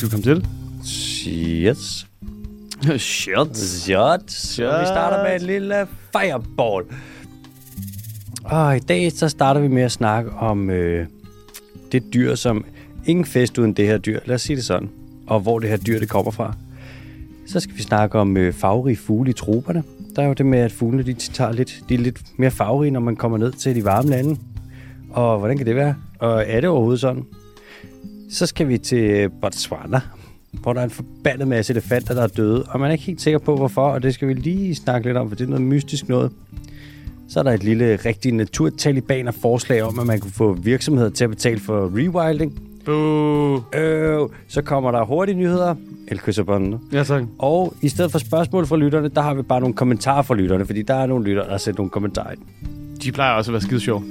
[0.00, 0.46] Du komme til?
[0.84, 2.06] Yes.
[2.98, 3.56] Shit.
[3.56, 4.30] Shot.
[4.30, 6.84] Så vi starter med en lille fireball.
[8.44, 11.06] Og i dag så starter vi med at snakke om øh,
[11.92, 12.64] det dyr, som
[13.06, 14.20] ingen fest uden det her dyr.
[14.24, 14.90] Lad os sige det sådan.
[15.26, 16.54] Og hvor det her dyr det kommer fra.
[17.46, 19.82] Så skal vi snakke om øh, farverige fugle i troberne.
[20.16, 22.90] Der er jo det med, at fuglene de tager lidt, de er lidt mere farverige,
[22.90, 24.36] når man kommer ned til de varme lande.
[25.10, 25.94] Og hvordan kan det være?
[26.18, 27.24] Og er det overhovedet sådan?
[28.30, 30.00] Så skal vi til Botswana,
[30.52, 33.20] hvor der er en forbandet masse elefanter, der er døde, og man er ikke helt
[33.20, 35.62] sikker på, hvorfor, og det skal vi lige snakke lidt om, for det er noget
[35.62, 36.32] mystisk noget.
[37.28, 41.24] Så er der et lille rigtig naturtalibaner forslag om, at man kunne få virksomheder til
[41.24, 42.60] at betale for rewilding.
[42.84, 43.62] Boo.
[43.80, 45.74] Øh, så kommer der hurtige nyheder.
[46.08, 46.78] El Kysserbåndene.
[46.92, 47.22] Ja, tak.
[47.38, 50.66] Og i stedet for spørgsmål fra lytterne, der har vi bare nogle kommentarer fra lytterne,
[50.66, 52.40] fordi der er nogle lyttere, der har sendt nogle kommentarer ind.
[53.02, 54.02] De plejer også at være skide sjov.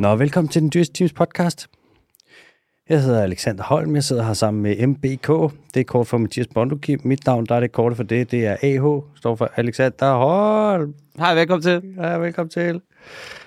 [0.00, 1.66] Nå, velkommen til den dyreste teams podcast.
[2.88, 5.28] Jeg hedder Alexander Holm, jeg sidder her sammen med MBK.
[5.74, 7.00] Det er kort for Mathias Bondukim.
[7.04, 10.94] Mit navn, der er det korte for det, det er AH, står for Alexander Holm.
[11.18, 11.82] Hej, velkommen til.
[11.96, 12.80] Ja, velkommen til.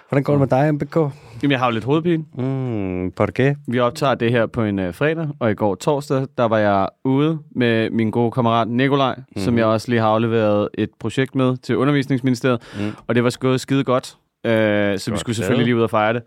[0.10, 0.96] Hvordan går det med dig, MBK?
[0.96, 2.26] Jamen, jeg har jo lidt hovedpine.
[2.38, 6.28] Mm, på det Vi optager det her på en øh, fredag, og i går torsdag,
[6.38, 9.42] der var jeg ude med min gode kammerat Nikolaj, mm.
[9.42, 12.92] som jeg også lige har afleveret et projekt med til Undervisningsministeriet, Mm.
[13.08, 14.52] og det var gået skide godt, øh,
[15.00, 16.22] så vi Godt skulle selvfølgelig lige ud og fejre det.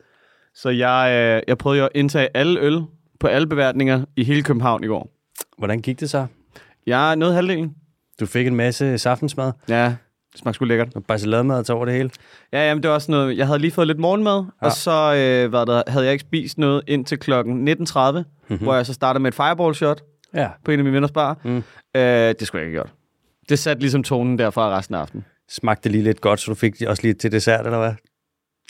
[0.55, 2.83] Så jeg, øh, jeg prøvede jo at indtage alle øl
[3.21, 5.09] på alle beværtninger i hele København i går.
[5.59, 6.27] Hvordan gik det så?
[6.87, 7.75] Jeg nåede halvdelen.
[8.21, 9.85] Du fik en masse saftensmad Ja,
[10.33, 10.89] det smagte sgu lækkert.
[10.97, 12.11] og bacheladmad til over det hele.
[12.53, 14.67] Ja, jamen, det var også noget, jeg havde lige fået lidt morgenmad, ja.
[14.67, 18.59] Og så øh, hvad der, havde jeg ikke spist noget indtil klokken 19.30, mm-hmm.
[18.65, 20.03] hvor jeg så startede med et fireball shot
[20.35, 20.49] Ja.
[20.65, 21.39] på en af mine venners bar.
[21.45, 21.57] Mm.
[21.57, 21.63] Øh,
[22.39, 22.93] det skulle jeg ikke have gjort.
[23.49, 25.25] Det satte ligesom tonen derfra resten af aftenen.
[25.51, 27.93] Smagte lige lidt godt, så du fik også lige til dessert, eller hvad?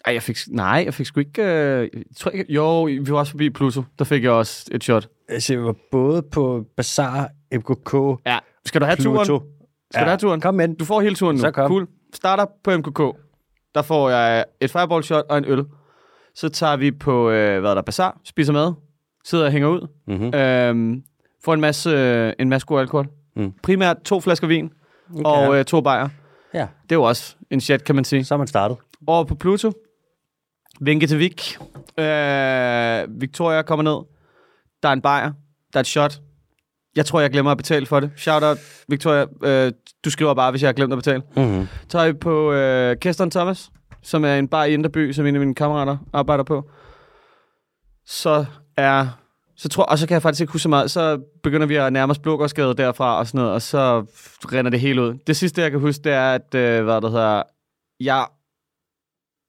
[0.07, 1.43] Ej, jeg fik, nej, jeg fik sgu ikke...
[1.43, 2.53] Øh, jeg tror ikke...
[2.53, 3.83] Jo, vi var også forbi Pluto.
[3.99, 5.09] Der fik jeg også et shot.
[5.29, 8.39] Altså, jeg var både på Bazaar, MKK, Ja.
[8.65, 9.17] Skal du have turen?
[9.27, 9.43] Pluto.
[9.91, 10.41] Skal du have turen?
[10.41, 10.69] Kom med.
[10.77, 11.41] Du får hele turen nu.
[11.41, 11.69] Så kom.
[11.69, 11.87] Cool.
[12.15, 12.99] Starter på MKK.
[13.75, 15.65] Der får jeg et fireball shot og en øl.
[16.35, 18.73] Så tager vi på, øh, hvad er der, Bazaar, spiser mad,
[19.25, 19.89] sidder og hænger ud.
[20.07, 20.35] Mm-hmm.
[20.35, 21.03] Øhm,
[21.45, 23.07] får en masse, øh, en masse god alkohol.
[23.37, 23.53] Mm.
[23.63, 24.71] Primært to flasker vin
[25.15, 25.25] okay.
[25.49, 26.09] og øh, to bajer.
[26.55, 28.25] Ja, Det er jo også en chat, kan man sige.
[28.25, 28.77] så er man startet.
[29.07, 29.73] Over på Pluto.
[30.81, 31.57] Vinke til Vik.
[31.99, 34.07] Øh, Victoria kommer ned.
[34.83, 35.33] Der er en bajer.
[35.73, 36.21] Der er et shot.
[36.97, 38.11] Jeg tror, jeg glemmer at betale for det.
[38.17, 38.59] Shout out,
[38.89, 39.27] Victoria.
[39.45, 39.73] Øh,
[40.05, 41.23] du skriver bare, hvis jeg har glemt at betale.
[41.37, 41.67] Mm-hmm.
[41.89, 43.71] Så er vi på øh, Keston Thomas,
[44.03, 46.71] som er en bar i Inderby, som en af mine kammerater arbejder på.
[48.07, 48.45] Så
[48.77, 49.07] er...
[49.57, 50.91] Så tror, og så kan jeg faktisk ikke huske så meget.
[50.91, 54.01] Så begynder vi at nærme os Blågårdsgade derfra og sådan noget, og så
[54.53, 55.15] render det hele ud.
[55.27, 57.43] Det sidste, jeg kan huske, det er, at øh, hvad der hedder,
[58.01, 58.27] jeg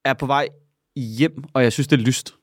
[0.04, 0.48] er på vej
[1.00, 2.34] hjem, og jeg synes, det er lyst.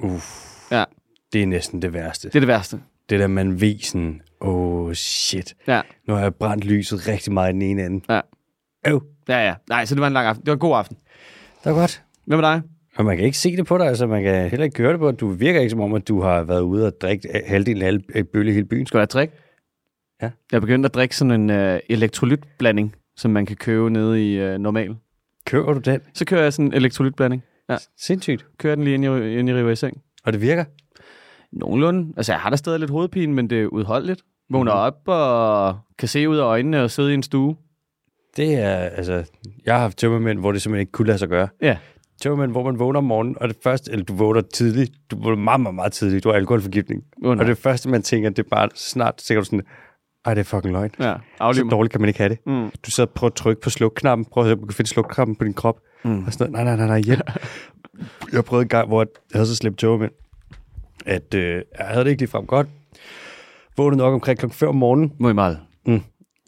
[0.00, 0.70] Uff.
[0.70, 0.84] Ja.
[1.32, 2.28] Det er næsten det værste.
[2.28, 2.80] Det er det værste.
[3.10, 5.54] Det der, man ved sådan, åh oh, shit.
[5.66, 8.14] Ja, Nu har jeg brændt lyset rigtig meget i den ene ende.
[8.14, 8.20] Ja.
[8.86, 9.02] Øv.
[9.28, 9.54] ja, ja.
[9.68, 10.44] Nej, så det var en lang aften.
[10.44, 10.96] Det var en god aften.
[11.64, 12.02] Det var godt.
[12.26, 12.62] Hvad med dig?
[12.96, 15.00] Og man kan ikke se det på dig, altså man kan heller ikke høre det
[15.00, 15.20] på dig.
[15.20, 18.24] Du virker ikke som om, at du har været ude og drikke halvdelen af alle
[18.24, 18.86] bølle i hele byen.
[18.86, 19.30] Skal du have drik?
[20.22, 20.30] Ja.
[20.52, 24.34] Jeg er begyndt at drikke sådan en øh, elektrolytblanding, som man kan købe nede i
[24.38, 24.96] øh, normal.
[25.46, 26.00] Køber du den?
[26.14, 27.42] Så kører jeg sådan en elektrolytblanding.
[27.70, 27.76] Ja.
[27.98, 28.46] Sindssygt.
[28.58, 30.02] Kører den lige ind i, ind i river i seng.
[30.24, 30.64] Og det virker?
[31.52, 32.12] Nogenlunde.
[32.16, 34.22] Altså, jeg har da stadig lidt hovedpine, men det er udholdeligt.
[34.50, 34.78] Vågner Mhm.
[34.80, 37.56] op og kan se ud af øjnene og sidde i en stue.
[38.36, 39.24] Det er, altså,
[39.66, 41.48] jeg har haft tømmermænd, hvor det simpelthen ikke kunne lade sig gøre.
[41.62, 41.76] Ja.
[42.22, 45.36] Tømmermænd, hvor man vågner om morgenen, og det første, eller du vågner tidligt, du vågner
[45.42, 47.02] meget, meget, meget tidligt, du har alkoholforgiftning.
[47.24, 49.62] Oh, Og det første, man tænker, det er bare snart, så du sådan,
[50.24, 50.90] ej, det er fucking løgn.
[51.00, 51.70] Ja, Så afliv mig.
[51.72, 52.38] dårligt kan man ikke have det.
[52.46, 52.70] Mm.
[52.86, 54.88] Du sidder og prøver at trykke på slukknappen, prøver at se, om du kan finde
[54.90, 55.80] slukknappen på din krop.
[56.04, 56.24] Mm.
[56.24, 57.30] Og sådan noget, nej, nej, nej, nej, hjælp.
[58.32, 60.12] jeg prøvede en gang, hvor jeg havde så slemt tømmermænd,
[61.06, 62.66] at øh, jeg havde det ikke lige frem godt.
[63.76, 65.58] Vågnede nok omkring klokken 5 om morgenen, Muy mal.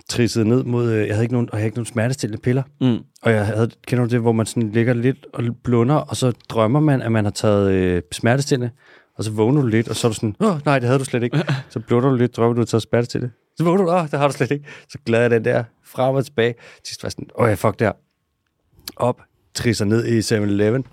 [0.09, 2.63] trissede ned mod, øh, jeg havde ikke nogen, og jeg havde ikke nogen smertestillende piller.
[2.81, 2.99] Mm.
[3.23, 6.33] Og jeg havde, kender du det, hvor man sådan ligger lidt og blunder, og så
[6.49, 8.71] drømmer man, at man har taget øh, smertestillende,
[9.19, 11.05] og så vågner du lidt, og så er du sådan, åh nej, det havde du
[11.05, 11.45] slet ikke.
[11.69, 13.35] Så blunder du lidt, drømmer du, at du har taget smertestillende.
[13.57, 14.65] Så vågner du, åh, det har du slet ikke.
[14.89, 16.53] Så glæder jeg den der frem og tilbage.
[16.53, 17.93] Til sidst var jeg sådan, åh ja, fuck det her.
[18.97, 19.21] Op,
[19.55, 20.85] trisser ned i 7-Eleven.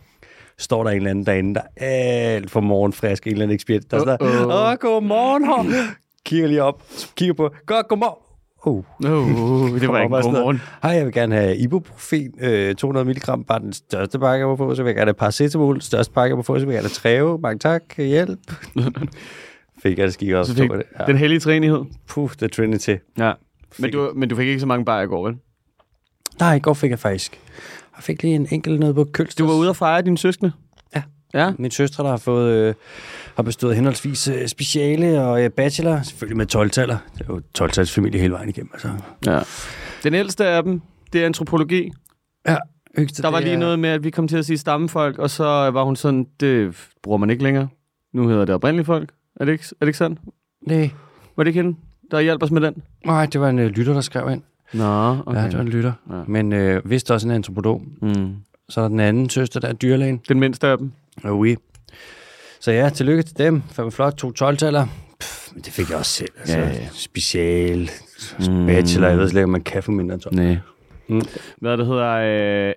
[0.58, 3.92] Står der en eller anden derinde, der er alt for morgenfrisk, en eller anden ekspert,
[3.92, 4.72] der er Uh-oh.
[4.72, 5.84] åh, godmorgen, her.
[6.26, 6.84] Kigger lige op,
[7.16, 8.24] kigger på, godt, godmorgen.
[8.64, 10.62] Oh, Uh, det var ikke en god morgen.
[10.84, 14.56] Hej, jeg vil gerne have ibuprofen, øh, 200 mg, bare den største pakke, jeg må
[14.56, 14.76] få.
[14.76, 16.60] Så vil jeg gerne have paracetamol, største pakke, jeg må få.
[16.60, 18.40] Så vil jeg gerne have Treo, mange tak, hjælp.
[19.84, 20.84] Fik jeg det skik også Så fik det.
[21.00, 21.06] Ja.
[21.06, 21.80] den hellige træenighed.
[22.08, 22.96] Puh, det er Trinity.
[23.18, 23.32] Ja.
[23.78, 25.36] Men Fik- du, men du fik ikke så mange bajer i går, vel?
[26.40, 27.40] Nej, i går fik jeg faktisk.
[28.00, 29.36] Jeg fik lige en enkelt nede på Kølsters.
[29.36, 30.51] Du var ude og fejre dine søskende.
[30.96, 31.01] Ja.
[31.34, 31.51] Ja.
[31.60, 32.74] Min søstre, der har fået øh,
[33.36, 36.98] har bestået henholdsvis øh, speciale og øh, bachelor, selvfølgelig med 12-taller.
[37.18, 38.69] Det er jo 12 familie hele vejen igennem.
[38.74, 38.90] Altså.
[39.25, 39.40] ja.
[40.04, 40.81] Den ældste af dem,
[41.13, 41.92] det er antropologi.
[42.48, 42.57] Ja,
[43.00, 45.30] yngste, Der var lige er- noget med, at vi kom til at sige stammefolk, og
[45.30, 47.68] så var hun sådan, det bruger man ikke længere.
[48.13, 49.10] Nu hedder det oprindelige folk.
[49.40, 50.19] Er det ikke, er det ikke sandt?
[50.68, 50.90] Nej,
[51.38, 51.78] Var det ikke hende,
[52.12, 52.84] der hjalp os med den?
[53.06, 54.42] nej, det var en øh, lytter, der skrev ind.
[54.74, 55.39] Nå, Okay.
[55.42, 55.94] Ja, det var en lytter.
[56.10, 56.21] Ja.
[56.27, 57.81] Men øh, vidste også en antropolog.
[58.01, 58.36] Mm.
[58.69, 60.21] Så er der den anden søster, der er dyrlægen.
[60.30, 60.92] Den mindste af dem.
[61.25, 61.56] Oui.
[62.60, 63.62] Så ja, tillykke til dem.
[63.71, 64.88] Fem flot, to 12-taller.
[65.19, 66.30] Pff, men det fik jeg også selv.
[66.39, 66.88] Altså, Ja, ja.
[66.92, 67.89] Special,
[68.39, 68.66] Mm.
[68.66, 70.36] bachelor, jeg ved slet ikke, om man kan få mindre end 12.
[70.36, 70.57] Nej.
[71.07, 71.21] Mm.
[71.62, 72.68] Hvad det hedder...
[72.69, 72.74] Øh,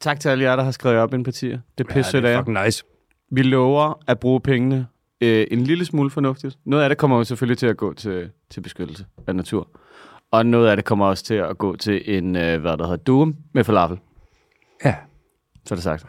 [0.00, 1.58] tak til alle jer, der har skrevet op ind partier.
[1.78, 2.84] Det er pisse ja, det af er fucking nice.
[3.30, 4.86] Vi lover at bruge pengene
[5.20, 6.58] øh, en lille smule fornuftigt.
[6.64, 9.68] Noget af det kommer jo selvfølgelig til at gå til, til beskyttelse af natur.
[10.32, 12.96] Og noget af det kommer også til at gå til en, øh, hvad der hedder,
[12.96, 13.98] duum med falafel.
[14.84, 14.94] Ja.
[15.64, 16.06] Så er det sagt.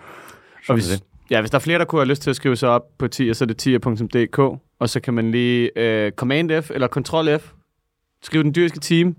[0.69, 1.03] Og hvis, det.
[1.29, 3.07] ja, hvis der er flere, der kunne have lyst til at skrive sig op på
[3.07, 4.39] 10, så er det 10.dk,
[4.79, 7.51] og så kan man lige øh, Command F eller Control F,
[8.23, 9.15] skrive den dyriske team,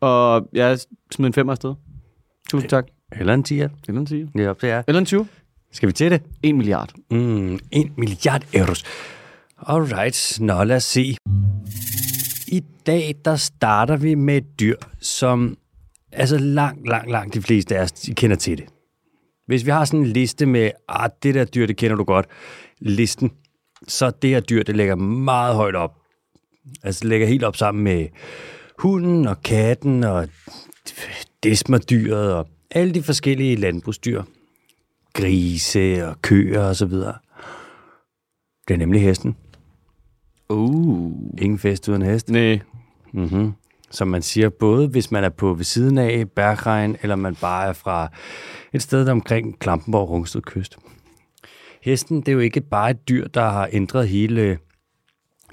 [0.00, 0.78] og jeg
[1.10, 1.74] smider en femmer afsted.
[2.50, 2.86] Tusind tak.
[3.12, 3.60] Eller en 10.
[3.60, 4.26] Eller en 10.
[4.62, 4.82] Det er.
[4.86, 5.26] Eller en 20.
[5.72, 6.22] Skal vi til det?
[6.42, 6.92] 1 milliard.
[7.10, 8.84] Mm, en milliard euros.
[9.58, 11.16] Alright, nå lad os se.
[12.48, 15.56] I dag, der starter vi med et dyr, som
[16.12, 18.66] altså langt, langt, langt de fleste af os de kender til det.
[19.46, 22.26] Hvis vi har sådan en liste med, ah, det der dyr, det kender du godt,
[22.78, 23.30] listen,
[23.88, 25.92] så det her dyr, det ligger meget højt op.
[26.82, 28.06] Altså det ligger helt op sammen med
[28.78, 30.28] hunden og katten og
[31.42, 34.22] desmerdyret og alle de forskellige landbrugsdyr
[35.16, 37.14] grise og køer og så videre.
[38.68, 39.36] Det er nemlig hesten.
[40.48, 41.12] Uh.
[41.38, 42.30] Ingen fest uden hest.
[42.30, 42.60] Nej.
[43.12, 43.52] Mm-hmm.
[43.90, 47.68] Som man siger, både hvis man er på ved siden af Berghain, eller man bare
[47.68, 48.08] er fra
[48.72, 50.76] et sted omkring Klampenborg Rungsted Kyst.
[51.82, 54.58] Hesten, det er jo ikke bare et dyr, der har ændret hele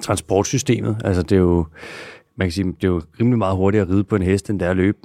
[0.01, 1.01] transportsystemet.
[1.04, 1.66] Altså det er jo,
[2.36, 4.60] man kan sige, det er jo rimelig meget hurtigere at ride på en hest, end
[4.60, 4.98] det er at løbe.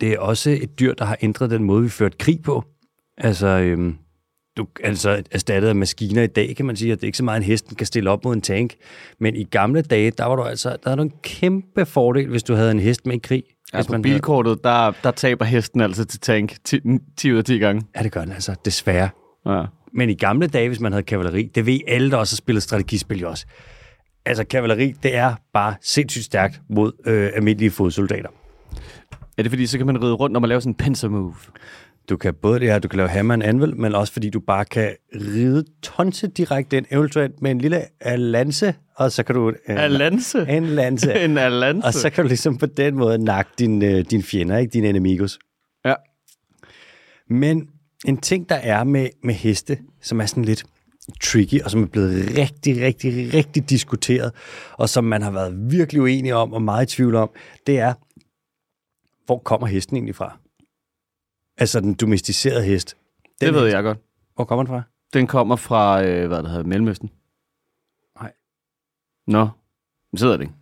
[0.00, 2.64] Det er også et dyr, der har ændret den måde, vi førte krig på.
[3.16, 3.96] Altså, øhm,
[4.58, 7.24] du altså erstattet af maskiner i dag, kan man sige, at det er ikke så
[7.24, 8.74] meget, en hesten kan stille op mod en tank.
[9.20, 12.42] Men i gamle dage, der var du altså, der havde du en kæmpe fordel, hvis
[12.42, 13.42] du havde en hest med i krig.
[13.72, 16.80] Ja, på havde- bilkortet, der, der taber hesten altså til tank 10,
[17.16, 17.82] 10 ud af 10 gange.
[17.96, 19.08] Ja, det gør den altså, desværre.
[19.46, 19.62] Ja.
[19.92, 22.62] Men i gamle dage, hvis man havde kavaleri, det ved alle, der også har spillet
[22.62, 23.46] strategispil jo også.
[24.26, 28.28] Altså, kavaleri, det er bare sindssygt stærkt mod øh, almindelige fodsoldater.
[29.38, 31.34] Er det fordi, så kan man ride rundt, når man laver sådan en pincer move?
[32.08, 34.40] Du kan både det her, du kan lave hammer and anvil, men også fordi du
[34.40, 37.82] bare kan ride tonse direkte ind, eventuelt med en lille
[38.16, 39.48] lanse, og så kan du...
[39.48, 40.48] Øh, Alance?
[40.48, 41.14] En lanse.
[41.24, 41.86] en alance?
[41.86, 44.88] og så kan du ligesom på den måde nakke din, øh, din fjender, ikke dine
[44.88, 45.38] enemigos.
[45.84, 45.94] Ja.
[47.30, 47.68] Men
[48.06, 50.64] en ting, der er med, med heste, som er sådan lidt
[51.22, 54.32] tricky, og som er blevet rigtig, rigtig, rigtig diskuteret,
[54.72, 57.30] og som man har været virkelig uenig om, og meget i tvivl om,
[57.66, 57.94] det er,
[59.26, 60.38] hvor kommer hesten egentlig fra?
[61.58, 62.96] Altså den domesticerede hest.
[63.40, 63.98] Den det ved hest, jeg godt.
[64.34, 64.82] Hvor kommer den fra?
[65.12, 67.10] Den kommer fra, øh, hvad det hedder, Mellemøsten.
[68.20, 68.32] Nej.
[69.26, 69.48] Nå,
[70.16, 70.54] så sidder det ikke.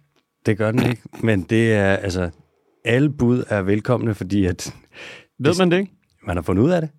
[0.46, 2.30] Det gør den ikke, men det er, altså,
[2.84, 4.74] alle bud er velkomne, fordi at
[5.38, 5.92] Ved man det ikke?
[6.26, 6.90] man har fundet ud af det.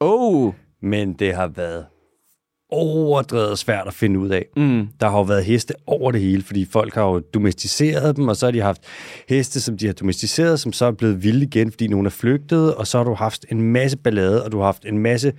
[0.00, 0.54] Oh!
[0.80, 1.86] Men det har været
[2.72, 4.46] overdrevet svært at finde ud af.
[4.56, 4.88] Mm.
[5.00, 8.36] Der har jo været heste over det hele, fordi folk har jo domesticeret dem, og
[8.36, 8.82] så har de haft
[9.28, 12.74] heste, som de har domesticeret, som så er blevet vilde igen, fordi nogen er flygtet,
[12.74, 15.32] og så har du haft en masse ballade, og du har haft en masse...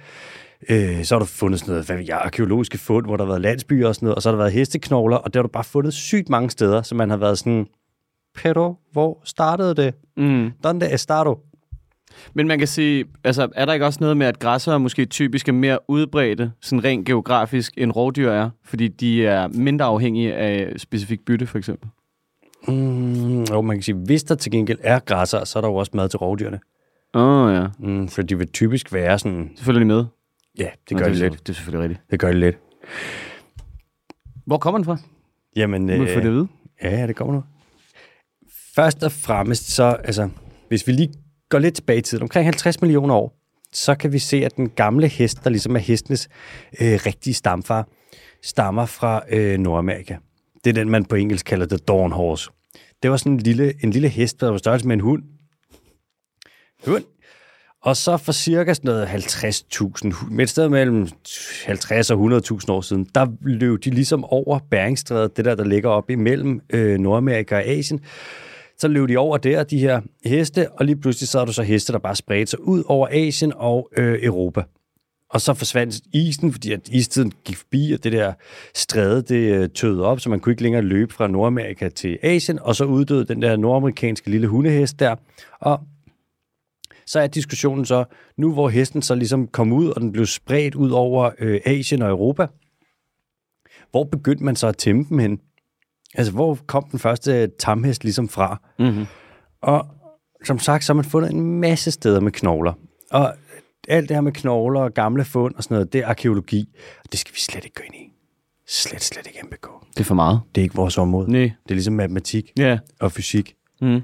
[0.69, 3.31] Øh, så har du fundet sådan noget, hvad ved jeg, arkeologiske fund, hvor der har
[3.31, 5.49] været landsbyer og sådan noget, og så har der været hesteknogler, og det har du
[5.49, 7.65] bare fundet sygt mange steder, så man har været sådan,
[8.35, 9.93] Pero, hvor startede det?
[10.17, 10.51] Mm.
[10.63, 11.39] Donde estado?
[12.33, 15.47] Men man kan sige, altså er der ikke også noget med, at græsser måske typisk
[15.49, 18.49] er mere udbredte, sådan rent geografisk, end rovdyr er?
[18.65, 21.89] Fordi de er mindre afhængige af specifik bytte, for eksempel.
[22.67, 25.75] Mm, og man kan sige, hvis der til gengæld er græsser, så er der jo
[25.75, 26.59] også mad til rovdyrene.
[27.13, 30.05] Åh oh, ja, Mm, for de vil typisk være sådan, selvfølgelig med.
[30.59, 31.47] ja, det Nå, gør det, det er, lidt.
[31.47, 32.11] Det er selvfølgelig rigtigt.
[32.11, 32.57] Det gør det lidt.
[34.45, 34.97] Hvor kommer den fra?
[35.55, 36.47] Jamen, Må vi få det at vide?
[36.83, 37.43] Ja, ja, det kommer nu.
[38.75, 40.29] Først og fremmest så, altså,
[40.67, 41.13] hvis vi lige
[41.49, 43.39] går lidt tilbage i tiden, omkring 50 millioner år,
[43.71, 46.29] så kan vi se, at den gamle hest, der ligesom er hestenes
[46.81, 47.87] øh, rigtige stamfar,
[48.43, 50.15] stammer fra øh, Nordamerika.
[50.63, 52.49] Det er den, man på engelsk kalder the dawn horse.
[53.03, 55.23] Det var sådan en lille, en lille hest, der var størrelse med en hund.
[56.85, 57.03] Hund.
[57.81, 61.07] Og så for cirka sådan noget 50.000, med et sted mellem
[61.65, 65.89] 50 og 100.000 år siden, der løb de ligesom over Beringstrædet, det der, der ligger
[65.89, 67.99] op imellem øh, Nordamerika og Asien.
[68.77, 71.63] Så løb de over der, de her heste, og lige pludselig så er du så
[71.63, 74.63] heste, der bare spredte sig ud over Asien og øh, Europa.
[75.29, 78.33] Og så forsvandt isen, fordi at istiden gik forbi, og det der
[78.75, 82.59] stræde, det øh, tøede op, så man kunne ikke længere løbe fra Nordamerika til Asien,
[82.59, 85.15] og så uddøde den der nordamerikanske lille hundehest der.
[85.59, 85.79] Og
[87.05, 88.03] så er diskussionen så,
[88.37, 92.01] nu hvor hesten så ligesom kom ud, og den blev spredt ud over øh, Asien
[92.01, 92.47] og Europa,
[93.91, 95.39] hvor begyndte man så at tæmme dem hen?
[96.15, 98.61] Altså, hvor kom den første tamhest ligesom fra?
[98.79, 99.05] Mm-hmm.
[99.61, 99.87] Og
[100.43, 102.73] som sagt, så har man fundet en masse steder med knogler.
[103.11, 103.33] Og
[103.87, 106.69] alt det her med knogler og gamle fund og sådan noget, det er arkeologi.
[107.03, 108.13] Og det skal vi slet ikke gå ind i.
[108.67, 109.67] Slet, slet ikke MBK.
[109.93, 110.41] Det er for meget.
[110.55, 111.31] Det er ikke vores område.
[111.31, 111.41] Nej.
[111.41, 112.79] Det er ligesom matematik Ja.
[112.99, 113.55] og fysik.
[113.81, 114.01] Mm.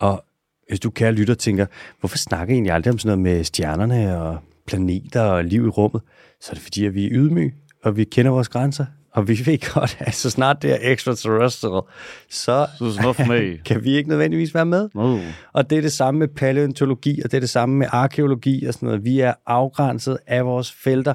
[0.00, 0.24] Og
[0.68, 1.66] hvis du kære lytter tænker,
[2.00, 5.68] hvorfor snakker I egentlig aldrig om sådan noget med stjernerne og planeter og liv i
[5.68, 6.02] rummet?
[6.40, 8.86] Så er det fordi, at vi er ydmyge, og vi kender vores grænser.
[9.18, 11.84] Og vi ved godt, at så snart det er extraterrestrial,
[12.30, 13.14] så Så
[13.66, 14.88] kan vi ikke nødvendigvis være med.
[14.94, 15.20] Oh.
[15.52, 18.74] Og det er det samme med paleontologi, og det er det samme med arkeologi og
[18.74, 19.04] sådan noget.
[19.04, 21.14] Vi er afgrænset af vores felter.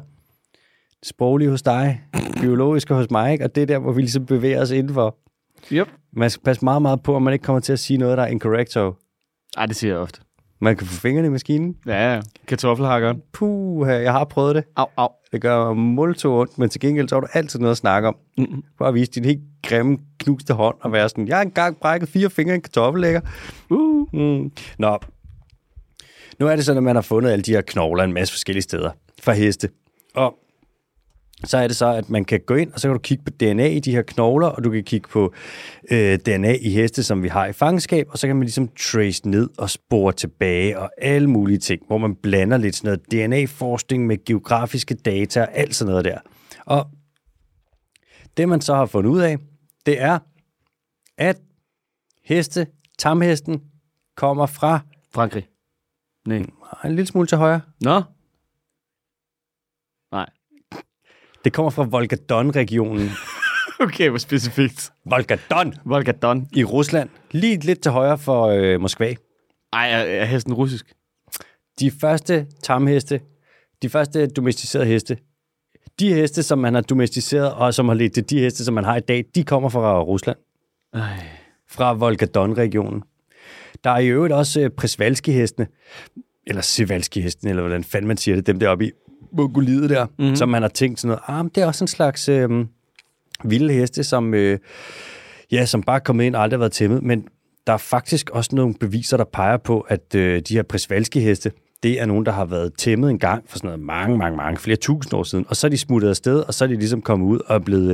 [1.03, 2.01] Sproglig hos dig,
[2.41, 3.43] biologisk hos mig, ikke?
[3.45, 5.17] og det er der, hvor vi ligesom bevæger os indenfor.
[5.71, 5.87] Yep.
[6.13, 8.23] Man skal passe meget, meget på, at man ikke kommer til at sige noget, der
[8.23, 8.71] er incorrect.
[8.71, 8.93] Så
[9.57, 10.21] Ej, det siger jeg ofte.
[10.61, 11.75] man kan få fingrene i maskinen.
[11.85, 12.21] Ja, ja.
[12.47, 13.21] Kartoffelhakkeren.
[13.33, 14.63] Puh, jeg har prøvet det.
[14.75, 15.09] Au, au.
[15.33, 18.15] Det gør multo ondt, men til gengæld så har du altid noget at snakke om.
[18.37, 18.63] Mm-mm.
[18.79, 22.09] Bare at vise din helt grimme, knuste hånd og være sådan, jeg har engang brækket
[22.09, 23.21] fire fingre i en kartoffellægger.
[23.69, 24.07] Uh.
[24.13, 24.51] Mm.
[24.77, 24.97] Nå.
[26.39, 28.63] Nu er det sådan, at man har fundet alle de her knogler en masse forskellige
[28.63, 29.69] steder fra heste.
[30.15, 30.35] Og
[31.43, 33.29] så er det så, at man kan gå ind, og så kan du kigge på
[33.29, 35.33] DNA i de her knogler, og du kan kigge på
[35.91, 39.29] øh, DNA i heste, som vi har i fangenskab, og så kan man ligesom trace
[39.29, 44.07] ned og spore tilbage og alle mulige ting, hvor man blander lidt sådan noget DNA-forskning
[44.07, 46.17] med geografiske data og alt sådan noget der.
[46.65, 46.87] Og
[48.37, 49.37] det, man så har fundet ud af,
[49.85, 50.19] det er,
[51.17, 51.41] at
[52.23, 53.61] heste, tamhesten,
[54.17, 54.79] kommer fra
[55.13, 55.47] Frankrig.
[56.27, 56.37] Nej.
[56.85, 57.61] en lille smule til højre.
[57.81, 58.01] Nå?
[60.11, 60.29] Nej.
[61.43, 63.09] Det kommer fra Volga-Don-regionen.
[63.79, 64.91] Okay, hvor specifikt.
[65.05, 66.47] Volga-Don Volga Don.
[66.53, 67.09] i Rusland.
[67.31, 69.15] Lige lidt til højre for øh, Moskva.
[69.73, 70.93] Ej, er, er hesten russisk?
[71.79, 73.21] De første tamheste,
[73.81, 75.17] de første domesticerede heste,
[75.99, 78.83] de heste, som man har domesticeret, og som har ledt til de heste, som man
[78.83, 80.37] har i dag, de kommer fra Rusland.
[80.93, 81.01] Ej.
[81.69, 83.03] Fra Volga-Don-regionen.
[83.83, 85.67] Der er i øvrigt også øh, Presvalski-hestene,
[86.47, 88.91] eller Sevalski-hestene, eller hvordan fanden man siger det, dem deroppe i
[89.33, 90.35] Mongoliet der, mm-hmm.
[90.35, 92.49] som man har tænkt sådan noget, ah, det er også en slags øh,
[93.43, 94.59] vilde heste, som, øh,
[95.51, 97.27] ja, som bare er kommet ind og aldrig har været tæmmet, men
[97.67, 101.51] der er faktisk også nogle beviser, der peger på, at øh, de her Presvalski-heste,
[101.83, 104.57] det er nogen, der har været tæmmet en gang for sådan noget mange, mange, mange,
[104.57, 107.01] flere tusind år siden, og så er de smuttet afsted, og så er de ligesom
[107.01, 107.91] kommet ud og er blevet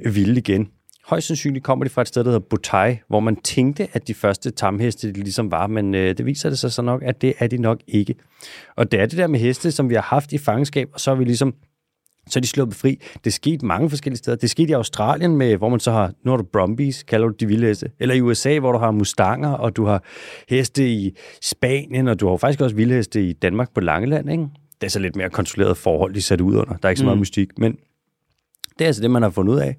[0.00, 0.68] øh, vilde igen.
[1.10, 4.14] Højst sandsynligt kommer de fra et sted, der hedder Butai, hvor man tænkte, at de
[4.14, 7.34] første tamheste de ligesom var, men øh, det viser det sig så nok, at det
[7.38, 8.14] er de nok ikke.
[8.76, 11.10] Og det er det der med heste, som vi har haft i fangenskab, og så
[11.10, 11.54] er vi ligesom
[12.28, 13.00] så er de sluppet fri.
[13.24, 14.36] Det skete mange forskellige steder.
[14.36, 17.34] Det skete i Australien, med, hvor man så har, nu har du Brumbies, kalder du
[17.40, 17.90] de vilde heste.
[18.00, 20.04] Eller i USA, hvor du har Mustanger, og du har
[20.48, 24.44] heste i Spanien, og du har faktisk også vilde heste i Danmark på Langeland, ikke?
[24.80, 26.76] Det er så lidt mere kontrolleret forhold, de sat ud under.
[26.76, 27.20] Der er ikke så meget Mm.
[27.20, 27.72] mystik, men
[28.78, 29.76] det er altså det, man har fundet ud af,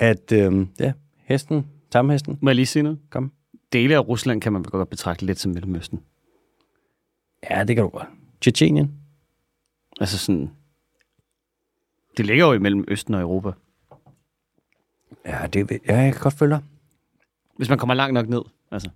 [0.00, 2.98] at øhm, ja, hesten, tamhesten, Må jeg lige sige noget?
[3.10, 3.32] kom.
[3.72, 6.00] Dele af Rusland kan man vel godt betragte lidt som Mellemøsten.
[7.50, 8.08] Ja, det kan du godt.
[8.40, 8.92] Tjetjenien.
[10.00, 10.50] Altså sådan...
[12.16, 13.50] Det ligger jo imellem Østen og Europa.
[15.26, 16.62] Ja, det, ja, jeg kan godt følge dig.
[17.56, 18.42] Hvis man kommer langt nok ned.
[18.70, 18.90] Altså.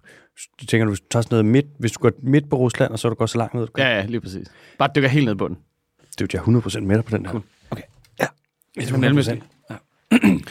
[0.60, 3.08] Du tænker, du tager sådan noget midt, hvis du går midt på Rusland, og så
[3.08, 3.84] du går så langt ned, du kan.
[3.84, 4.52] Ja, ja, lige præcis.
[4.78, 5.58] Bare dykker helt ned i bunden.
[6.00, 7.40] Det er jo jeg er 100% med dig på den her.
[7.70, 7.82] Okay.
[8.20, 8.26] Ja.
[8.74, 9.42] Det er Mellemøsten.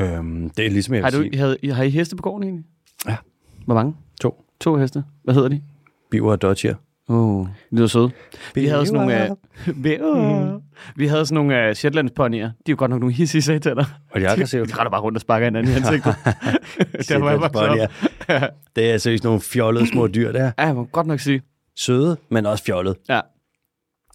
[0.00, 2.64] Øhm, det er ligesom, jeg Har, du, sige, havde, har I heste på gården egentlig?
[3.08, 3.16] Ja.
[3.64, 3.94] Hvor mange?
[4.20, 4.44] To.
[4.60, 5.04] To heste.
[5.24, 5.62] Hvad hedder de?
[6.10, 6.74] Biver og Dodger.
[7.08, 8.10] Åh, oh, de lyder søde.
[8.54, 9.36] Vi havde sådan nogle...
[9.82, 10.54] Biver.
[10.56, 10.62] Uh,
[10.96, 12.46] vi havde sådan nogle uh, Shetlandsponyer.
[12.46, 13.84] De er jo godt nok nogle hissige sataner.
[14.10, 14.66] Og de aggressive.
[14.66, 16.14] De retter bare rundt og sparker hinanden i ansigtet.
[17.08, 17.88] der var jeg bare
[18.28, 18.48] ja.
[18.76, 20.52] Det er seriøst nogle fjollede små dyr der.
[20.58, 21.42] ja, man må godt nok sige.
[21.76, 22.94] Søde, men også fjollede.
[23.08, 23.20] Ja.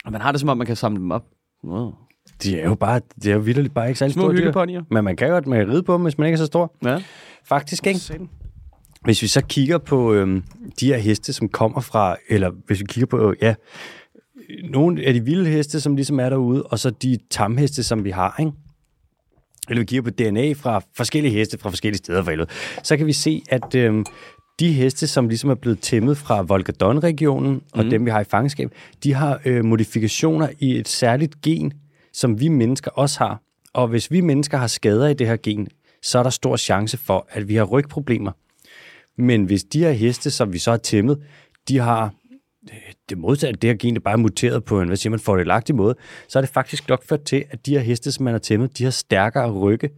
[0.05, 1.25] Og man har det som om, man kan samle dem op.
[1.63, 1.93] Wow.
[2.43, 4.81] De er jo bare, de er jo bare ikke særlig Små store dyr.
[4.91, 6.75] Men man kan godt kan ride på dem, hvis man ikke er så stor.
[6.85, 7.01] Ja.
[7.45, 7.99] Faktisk, ikke?
[9.03, 10.43] Hvis vi så kigger på øhm,
[10.79, 13.55] de her heste, som kommer fra, eller hvis vi kigger på, ja,
[14.69, 18.09] nogle af de vilde heste, som ligesom er derude, og så de tamheste, som vi
[18.09, 18.51] har, ikke?
[19.69, 22.49] eller vi kigger på DNA fra forskellige heste fra forskellige steder for helvede,
[22.83, 24.05] så kan vi se, at øhm,
[24.59, 28.71] de heste, som ligesom er blevet tæmmet fra Volga-Don-regionen, og dem, vi har i fangenskab,
[29.03, 31.73] de har øh, modifikationer i et særligt gen,
[32.13, 33.41] som vi mennesker også har.
[33.73, 35.67] Og hvis vi mennesker har skader i det her gen,
[36.01, 38.31] så er der stor chance for, at vi har rygproblemer.
[39.17, 41.21] Men hvis de her heste, som vi så har tæmmet,
[41.67, 42.13] de har
[43.09, 45.75] det modsatte, det her gen, det bare er muteret på en, hvad siger man, fordelagtig
[45.75, 45.95] måde,
[46.27, 48.77] så er det faktisk nok ført til, at de her heste, som man har tæmmet,
[48.77, 49.89] de har stærkere rygge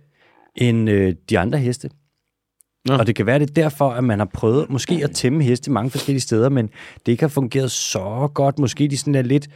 [0.55, 1.89] end øh, de andre heste.
[2.85, 2.93] Nå.
[2.97, 5.71] Og det kan være, det er derfor, at man har prøvet måske at tæmme heste
[5.71, 6.69] mange forskellige steder, men
[7.05, 8.59] det ikke har fungeret så godt.
[8.59, 9.49] Måske de sådan er lidt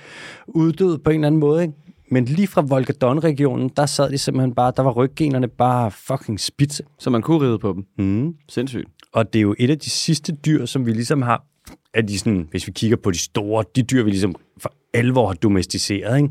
[0.47, 1.73] uddøde på en eller anden måde, ikke?
[2.11, 6.83] Men lige fra Volga-Don-regionen, der sad de simpelthen bare, der var ryggenerne bare fucking spidse.
[6.99, 8.05] Så man kunne ride på dem.
[8.05, 8.35] Mm.
[8.49, 8.87] Sindssygt.
[9.11, 11.45] Og det er jo et af de sidste dyr, som vi ligesom har,
[11.93, 15.27] at de sådan, hvis vi kigger på de store, de dyr, vi ligesom for alvor
[15.27, 16.29] har domesticeret, ikke?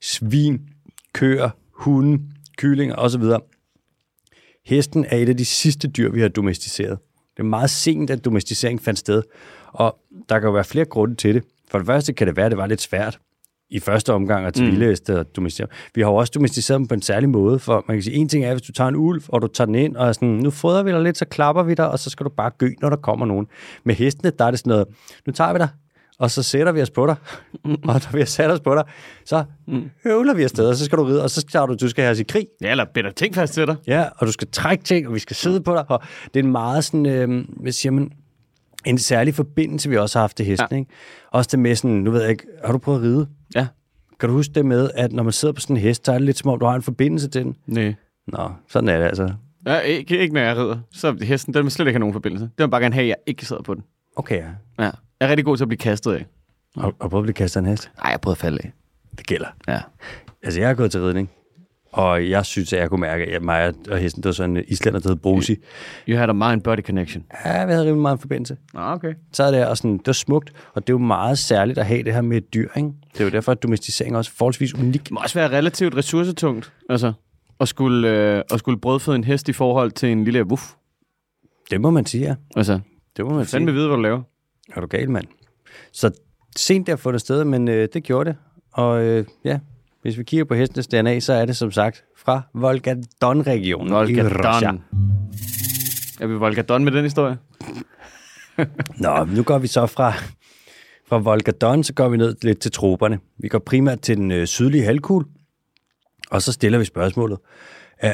[0.00, 0.60] Svin,
[1.12, 2.22] køer, hunde,
[2.56, 3.22] kyllinger osv.
[4.66, 6.98] Hesten er et af de sidste dyr, vi har domesticeret.
[7.36, 9.22] Det er meget sent, at domesticering fandt sted,
[9.68, 11.44] og der kan jo være flere grunde til det.
[11.70, 13.18] For det første kan det være, at det var lidt svært
[13.72, 15.16] i første omgang at til mm.
[15.18, 15.68] og domesticere.
[15.94, 18.28] Vi har jo også domesticeret dem på en særlig måde, for man kan sige, en
[18.28, 20.28] ting er, hvis du tager en ulv, og du tager den ind, og er sådan,
[20.28, 22.70] nu fodrer vi dig lidt, så klapper vi dig, og så skal du bare gø,
[22.80, 23.46] når der kommer nogen.
[23.84, 24.86] Med hestene, der er det sådan noget,
[25.26, 25.68] nu tager vi dig,
[26.18, 27.16] og så sætter vi os på dig,
[27.64, 28.84] og når vi har sat os på dig,
[29.24, 29.44] så
[30.04, 32.12] høvler vi afsted, og så skal du ride, og så skal du, du skal have
[32.12, 32.46] os i krig.
[32.60, 33.76] Ja, eller binder ting fast til dig.
[33.86, 36.02] Ja, og du skal trække ting, og vi skal sidde på dig, og
[36.34, 38.10] det er en meget sådan, øh, hvad siger man,
[38.86, 40.76] en særlig forbindelse, vi også har haft til hesten, ja.
[40.76, 40.90] ikke?
[41.30, 43.28] Også det med sådan, nu ved jeg ikke, har du prøvet at ride?
[43.54, 43.66] Ja.
[44.20, 46.18] Kan du huske det med, at når man sidder på sådan en hest, så er
[46.18, 47.56] det lidt som om, du har en forbindelse til den?
[47.66, 47.94] Nej.
[48.26, 49.32] Nå, sådan er det altså.
[49.66, 50.78] Ja, ikke, ikke når jeg rider.
[50.92, 52.44] Så hesten, den vil slet ikke have nogen forbindelse.
[52.44, 53.82] Den vil bare gerne have, at jeg ikke sidder på den.
[54.16, 54.48] Okay, ja.
[54.78, 54.84] Ja.
[54.84, 56.26] Jeg er rigtig god til at blive kastet af.
[56.76, 57.90] Og, og prøve at blive kastet af en hest?
[58.02, 58.72] Nej, jeg prøver at falde af.
[59.18, 59.48] Det gælder.
[59.68, 59.80] Ja.
[60.42, 61.30] Altså, jeg har gået til ridning,
[61.92, 64.64] og jeg synes, at jeg kunne mærke, at mig og hesten, det var sådan en
[64.68, 65.56] islænder, der hed Brosi.
[66.08, 67.24] You had a mind-body connection.
[67.44, 68.56] Ja, vi havde rimelig meget en forbindelse.
[68.74, 69.14] Ah, okay.
[69.32, 71.86] Så er det, og sådan, det var smukt, og det er jo meget særligt at
[71.86, 72.88] have det her med et dyr, ikke?
[73.12, 75.04] Det er jo derfor, at domesticering er også forholdsvis unik.
[75.04, 77.12] Det må også være relativt ressourcetungt, altså,
[77.60, 80.62] at skulle, øh, at skulle brødføde en hest i forhold til en lille wuff.
[81.70, 82.34] Det må man sige, ja.
[82.56, 82.80] Altså,
[83.16, 83.74] Det må man fanden sige.
[83.74, 84.22] vide, hvad du laver.
[84.76, 85.26] Er du gal, mand?
[85.92, 86.10] Så
[86.56, 88.36] sent der fundet sted, men øh, det gjorde det.
[88.72, 89.58] Og øh, ja,
[90.02, 93.92] hvis vi kigger på hestenes DNA, så er det som sagt fra Volga-Don-regionen.
[93.92, 94.84] Volgadon.
[96.20, 97.38] Er vi Volgadon med den historie?
[99.04, 100.12] Nå, nu går vi så fra,
[101.08, 103.18] fra Volga-Don, så går vi ned lidt til troperne.
[103.38, 105.26] Vi går primært til den øh, sydlige halvkugle,
[106.30, 107.38] og så stiller vi spørgsmålet.
[108.04, 108.10] Øh,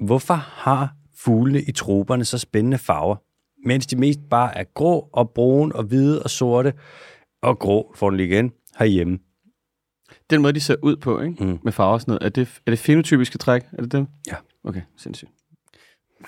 [0.00, 3.16] hvorfor har fuglene i troperne så spændende farver,
[3.66, 6.72] mens de mest bare er grå og brune og hvide og sorte
[7.42, 9.18] og grå, får den lige igen, herhjemme?
[10.30, 11.44] Den måde, de ser ud på, ikke?
[11.44, 11.58] Mm.
[11.62, 12.22] Med farver og sådan noget.
[12.22, 13.62] Er det, er det fenotypiske træk?
[13.72, 14.06] Er det dem?
[14.26, 14.34] Ja.
[14.64, 15.30] Okay, sindssygt.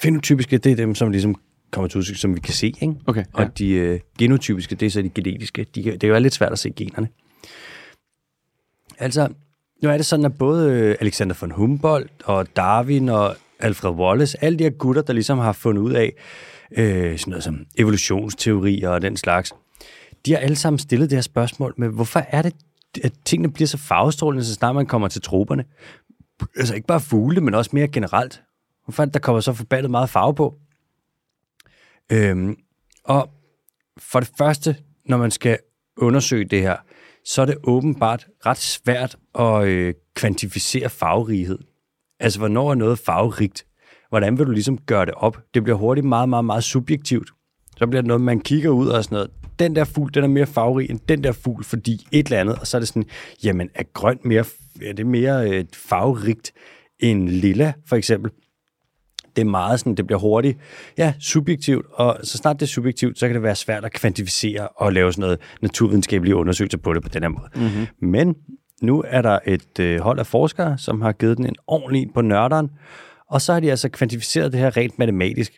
[0.02, 1.34] Fenotypiske, det er dem, som ligesom
[1.70, 2.94] kommer til udtryk, som vi kan se, ikke?
[3.06, 3.48] Okay, Og ja.
[3.58, 5.66] de øh, genotypiske, det er så de genetiske.
[5.74, 7.08] De, det er jo lidt svært at se generne.
[8.98, 9.28] Altså,
[9.82, 14.44] nu er det sådan, at både øh, Alexander von Humboldt og Darwin og Alfred Wallace,
[14.44, 16.12] alle de her gutter, der ligesom har fundet ud af
[16.76, 19.52] øh, sådan noget som evolutionsteorier og den slags,
[20.26, 22.54] de har alle sammen stillet det her spørgsmål med, hvorfor er det,
[23.04, 25.64] at tingene bliver så farvestrålende, så snart man kommer til troberne.
[26.56, 28.42] Altså ikke bare fugle, men også mere generelt.
[28.86, 30.58] Hun fandt, der kommer så forbandet meget farve på?
[32.12, 32.56] Øhm,
[33.04, 33.30] og
[33.98, 35.58] for det første, når man skal
[35.96, 36.76] undersøge det her,
[37.24, 41.58] så er det åbenbart ret svært at øh, kvantificere farverighed.
[42.20, 43.66] Altså, hvornår er noget farverigt?
[44.08, 45.38] Hvordan vil du ligesom gøre det op?
[45.54, 47.30] Det bliver hurtigt meget, meget, meget subjektivt.
[47.76, 49.30] Så bliver det noget, man kigger ud og sådan noget.
[49.58, 52.58] Den der fugl, den er mere farverig end den der fugl, fordi et eller andet.
[52.58, 53.04] Og så er det sådan,
[53.44, 54.44] jamen, er grøn mere,
[54.82, 56.52] er det mere øh, farverigt
[57.00, 58.30] end lilla, for eksempel?
[59.36, 60.58] det er meget sådan, det bliver hurtigt,
[60.98, 64.68] ja, subjektivt, og så snart det er subjektivt, så kan det være svært at kvantificere
[64.68, 67.48] og lave sådan noget naturvidenskabelige undersøgelser på det på den her måde.
[67.54, 68.08] Mm-hmm.
[68.08, 68.34] Men
[68.82, 72.12] nu er der et øh, hold af forskere, som har givet den en ordentlig en
[72.12, 72.70] på nørderen,
[73.30, 75.52] og så har de altså kvantificeret det her rent matematisk.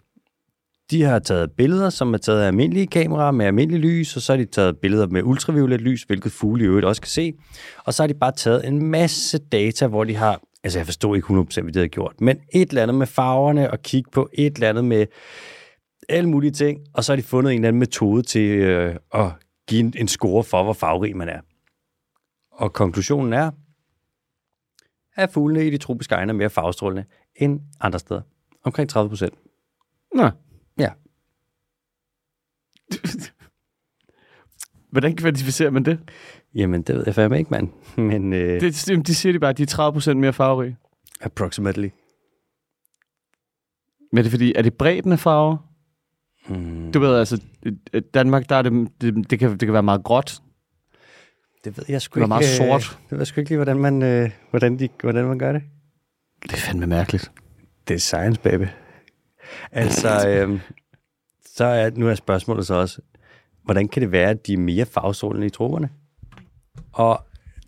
[0.91, 4.33] De har taget billeder, som er taget af almindelige kameraer med almindelig lys, og så
[4.33, 7.33] har de taget billeder med ultraviolet lys, hvilket fugle i øvrigt også kan se.
[7.85, 11.15] Og så har de bare taget en masse data, hvor de har, altså jeg forstår
[11.15, 14.29] ikke 100% hvad de har gjort, men et eller andet med farverne, og kigge på
[14.33, 15.07] et eller andet med
[16.09, 19.31] alle mulige ting, og så har de fundet en eller anden metode til øh, at
[19.69, 21.41] give en, en score for, hvor farverig man er.
[22.53, 23.51] Og konklusionen er,
[25.17, 27.05] at fuglene i de tropiske egne er mere farvestrålende
[27.37, 28.21] end andre steder.
[28.65, 29.35] Omkring 30 procent.
[30.15, 30.31] Nå.
[30.79, 30.91] Ja.
[34.93, 35.99] Hvordan kvantificerer man det?
[36.55, 37.69] Jamen, det ved jeg fandme ikke, mand.
[38.11, 39.07] Men øh, det...
[39.07, 40.77] De siger de bare, at de er 30% mere farverige.
[41.21, 41.89] approximately.
[44.13, 45.57] Men er det fordi, er det bredden af farver?
[46.49, 47.41] Hmm, Du ved, altså,
[48.15, 50.41] Danmark, der er det, det, det, kan, det kan være meget gråt.
[51.65, 52.61] det ved jeg sgu Det var ikke.
[52.61, 52.99] meget øh, sort.
[53.03, 55.63] Det ved jeg sgu ikke lige, hvordan man, øh, hvordan, de, hvordan man gør det.
[56.43, 57.33] Det er fandme mærkeligt.
[57.89, 58.65] Det er science, baby.
[59.73, 60.61] Altså, øh,
[61.47, 63.01] så er, nu er spørgsmålet så også,
[63.65, 65.89] hvordan kan det være, at de er mere farvestrålende i troberne?
[66.93, 67.25] Og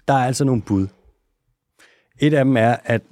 [0.09, 0.87] der er altså nogle bud.
[2.19, 3.03] Et af dem er, at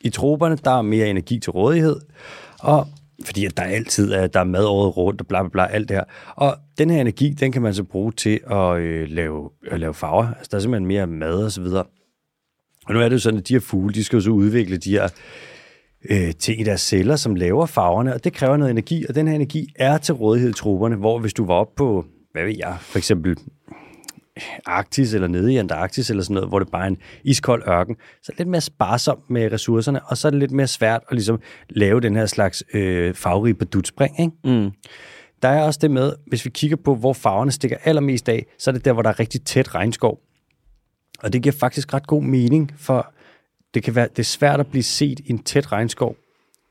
[0.00, 2.00] i troberne, der er mere energi til rådighed,
[2.60, 2.86] og
[3.24, 5.88] fordi at der altid er, der er mad året rundt, og bla bla bla, alt
[5.88, 6.04] det her.
[6.34, 9.94] Og den her energi, den kan man så bruge til at øh, lave, at lave
[9.94, 10.26] farver.
[10.26, 11.84] Altså, der er simpelthen mere mad og så videre.
[12.86, 14.76] Og nu er det jo sådan, at de her fugle, de skal jo så udvikle
[14.76, 15.08] de her
[16.10, 19.28] øh, ting i deres celler, som laver farverne, og det kræver noget energi, og den
[19.28, 22.54] her energi er til rådighed i troberne, hvor hvis du var oppe på, hvad ved
[22.58, 23.36] jeg, for eksempel
[24.66, 27.96] Arktis eller nede i Antarktis eller sådan noget, hvor det bare er en iskold ørken,
[28.22, 31.02] så er det lidt mere sparsomt med ressourcerne, og så er det lidt mere svært
[31.08, 34.20] at ligesom lave den her slags øh, farverige badutspring.
[34.20, 34.60] Ikke?
[34.60, 34.70] Mm.
[35.42, 38.70] Der er også det med, hvis vi kigger på, hvor farverne stikker allermest af, så
[38.70, 40.20] er det der, hvor der er rigtig tæt regnskov.
[41.22, 43.12] Og det giver faktisk ret god mening, for
[43.76, 46.16] det kan være det er svært at blive set i en tæt regnskov,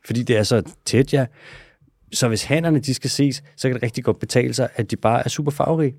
[0.05, 1.25] fordi det er så tæt, ja.
[2.13, 4.95] Så hvis hannerne de skal ses, så kan det rigtig godt betale sig, at de
[4.95, 5.93] bare er super farverige.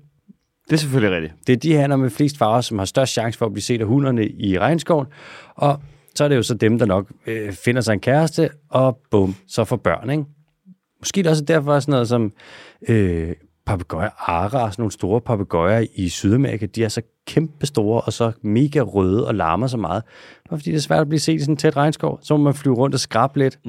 [0.67, 1.47] Det er selvfølgelig rigtigt.
[1.47, 3.81] Det er de hanner med flest farver, som har størst chance for at blive set
[3.81, 5.07] af hunderne i regnskoven,
[5.55, 5.81] og
[6.15, 9.35] så er det jo så dem, der nok øh, finder sig en kæreste, og bum,
[9.47, 10.23] så får børn, ikke?
[10.99, 12.33] Måske er det også derfor sådan noget som
[12.89, 13.33] øh,
[13.65, 18.31] papegøjer ara, sådan nogle store papegøjer i Sydamerika, de er så kæmpe store og så
[18.41, 20.03] mega røde og larmer så meget.
[20.49, 22.43] Bare fordi det er svært at blive set i sådan en tæt regnskov, så må
[22.43, 23.59] man flyve rundt og skrabe lidt.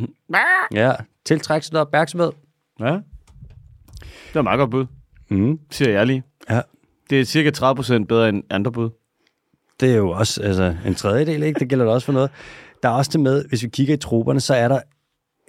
[0.75, 0.93] Ja,
[1.25, 2.31] tiltrække sig noget opmærksomhed.
[2.81, 2.99] Ja.
[4.33, 4.87] Det er meget godt bud,
[5.31, 5.59] Mm.
[5.71, 6.23] siger jeg lige.
[6.51, 6.61] Ja.
[7.11, 8.91] Det er cirka 30% bedre end andre bud.
[9.81, 11.59] Det er jo også altså, en tredjedel, ikke?
[11.61, 12.31] Det gælder da også for noget.
[12.83, 14.81] Der er også det med, hvis vi kigger i troberne, så er der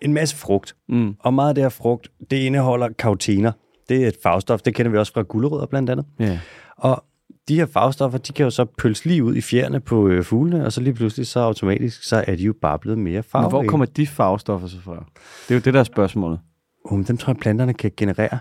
[0.01, 0.75] en masse frugt.
[0.89, 1.15] Mm.
[1.19, 3.51] Og meget af det her frugt, det indeholder kautiner.
[3.89, 6.05] Det er et farvestof, det kender vi også fra gulerødder blandt andet.
[6.19, 6.39] Ja.
[6.77, 7.03] Og
[7.49, 10.65] de her farvestoffer, de kan jo så pølse lige ud i fjerne på øh, fuglene,
[10.65, 13.49] og så lige pludselig, så automatisk, så er de jo bare blevet mere Men farverige.
[13.49, 15.05] hvor kommer de farvestoffer så fra?
[15.47, 16.39] Det er jo det, der er spørgsmålet.
[16.85, 18.39] Um, dem tror jeg, planterne kan generere.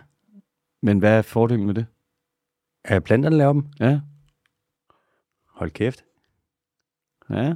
[0.82, 1.86] Men hvad er fordelen med det?
[2.84, 3.64] Er planterne laver dem?
[3.80, 4.00] Ja.
[5.54, 6.04] Hold kæft.
[7.30, 7.54] Ja.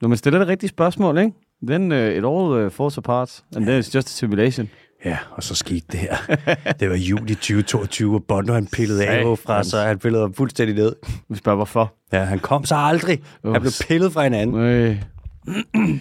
[0.00, 1.32] Når man stiller det rigtige spørgsmål, ikke?
[1.62, 4.68] Then uh, it all uh, falls apart, and then it's just a simulation.
[5.04, 6.16] Ja, og så skete det her.
[6.80, 10.76] det var juli 2022, og Bondo han pillede af fra, så han pillede ham fuldstændig
[10.76, 10.96] ned.
[11.28, 11.94] Vi spørger, hvorfor?
[12.12, 13.22] Ja, han kom så aldrig.
[13.44, 13.60] Han Ups.
[13.60, 14.56] blev pillet fra hinanden.
[14.60, 15.02] Øh.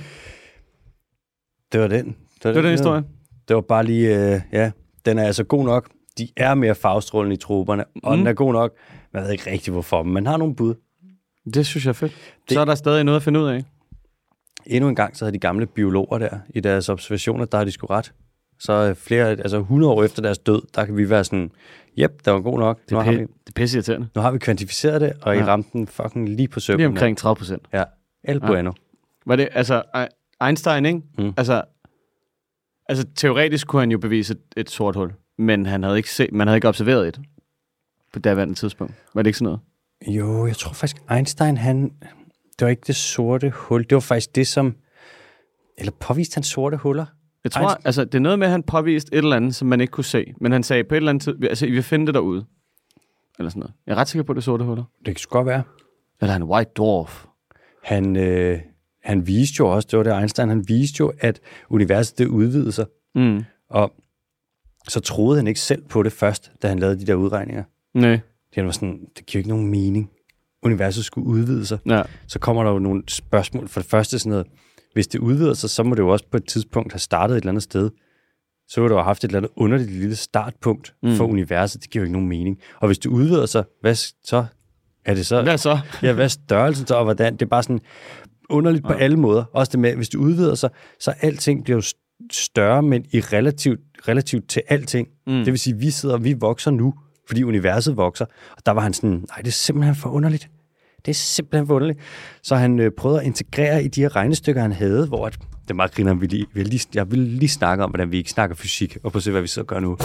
[1.72, 2.06] Det var den.
[2.06, 3.04] Det var, Det var den historie.
[3.48, 4.72] Det var bare lige, øh, ja,
[5.06, 5.90] den er altså god nok.
[6.18, 8.18] De er mere farvestrålende i troberne, og Mm.
[8.18, 8.72] den er god nok.
[9.14, 10.76] Man ved ikke rigtig hvorfor, men man har nogle bud.
[11.54, 12.12] Det synes jeg er fedt.
[12.50, 12.54] Det...
[12.54, 13.64] Så er der stadig noget at finde ud af.
[14.66, 17.72] Endnu en gang, så havde de gamle biologer der, i deres observationer, der har de
[17.72, 18.14] sgu ret.
[18.60, 21.52] Så øh, flere, altså 100 år efter deres død, der kan vi være sådan,
[21.98, 22.80] jep, det var god nok.
[22.84, 24.08] Det Nu er, har, p- vi, det er pisse irriterende.
[24.16, 25.46] nu har vi kvantificeret det, og I Ja.
[25.46, 26.80] ramte den fucking lige på sømmen.
[26.80, 27.64] Lige omkring 30 procent.
[27.74, 27.84] Ja,
[28.24, 28.72] el bueno.
[29.26, 29.84] Var det, altså,
[30.44, 31.02] Einstein, ikke?
[31.18, 31.34] Mm.
[31.38, 31.64] Altså,
[32.90, 36.32] altså, teoretisk kunne han jo bevise et, et sort hul, men han havde ikke set,
[36.34, 37.20] man havde ikke observeret et
[38.14, 38.94] på daværende tidspunkt.
[39.14, 39.60] Var det ikke sådan noget?
[40.18, 41.84] Jo, jeg tror faktisk, Einstein, han,
[42.60, 44.76] det var ikke det sorte hul, det var faktisk det, som,
[45.78, 47.06] eller påviste han sorte huller?
[47.44, 49.68] Jeg tror, Einstein- altså, det er noget med, at han påviste et eller andet, som
[49.68, 50.34] man ikke kunne se.
[50.42, 52.46] Men han sagde på et eller andet tid, altså, I vil finde det derude.
[53.40, 53.74] Eller sådan noget.
[53.88, 54.84] Jeg er ret sikker på, at det er sorte huller.
[55.06, 55.64] Det kan godt være.
[56.22, 57.26] Eller han white dwarf.
[57.84, 58.60] Han, øh,
[59.04, 62.72] han viste jo også, det var det Einstein, han viste jo, at universet det udvidede
[62.72, 62.86] sig.
[63.16, 63.44] Mm.
[63.70, 63.94] Og
[64.88, 67.64] så troede han ikke selv på det først, da han lavede de der udregninger.
[67.94, 68.20] Nej.
[68.56, 70.10] Han var sådan, det giver ikke nogen mening.
[70.64, 71.80] Universet skulle udvide sig.
[71.86, 72.02] Ja.
[72.28, 73.68] Så kommer der jo nogle spørgsmål.
[73.68, 74.48] For det første sådan noget,
[74.94, 77.42] hvis det udvider sig, så må det jo også på et tidspunkt have startet et
[77.42, 77.90] eller andet sted.
[78.68, 81.16] Så ville du have haft et eller andet underligt lille startpunkt mm.
[81.16, 81.82] for universet.
[81.82, 82.58] Det giver jo ikke nogen mening.
[82.80, 84.46] Og hvis det udvider sig, hvad så?
[85.06, 85.42] Er det så...
[85.42, 85.80] Hvad så?
[86.04, 87.34] Ja, hvad er størrelsen så, og hvordan?
[87.34, 87.80] Det er bare sådan
[88.50, 89.44] underligt på alle måder.
[89.54, 93.20] Også det med, hvis det udvider sig, så alting bliver jo st- større, men i
[93.20, 95.08] relativt, relativt til alting.
[95.28, 95.34] Mm.
[95.34, 96.94] Det vil sige, vi sidder og vi vokser nu,
[97.28, 98.26] fordi universet vokser.
[98.58, 100.50] Og der var han sådan, nej, det er simpelthen for underligt.
[101.06, 102.00] Det er simpelthen for underligt.
[102.44, 105.34] Så han øh, prøvede at integrere i de her regnestykker, han havde, hvor at,
[105.64, 108.18] det er meget griner, vi lige, vi lige, jeg vil lige snakke om, hvordan vi
[108.18, 109.98] ikke snakker fysik, og prøv at se, hvad vi så gør nu.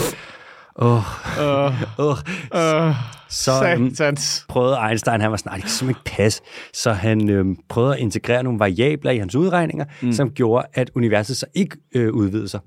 [0.79, 1.01] Åh,
[1.39, 2.17] Uh, åh.
[2.55, 2.95] uh,
[3.29, 4.45] Så, øhm, satans.
[4.49, 6.41] prøvede Einstein, han var sådan, "Nej, det kan simpelthen ikke passe.
[6.73, 10.11] Så han øh, prøvede at integrere nogle variabler i hans udregninger, mm.
[10.13, 12.59] som gjorde, at universet så ikke øh, udvidede sig.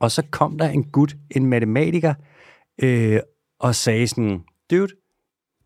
[0.00, 2.14] Og så kom der en gut, en matematiker,
[2.82, 3.20] øh,
[3.60, 4.88] og sagde sådan, dude,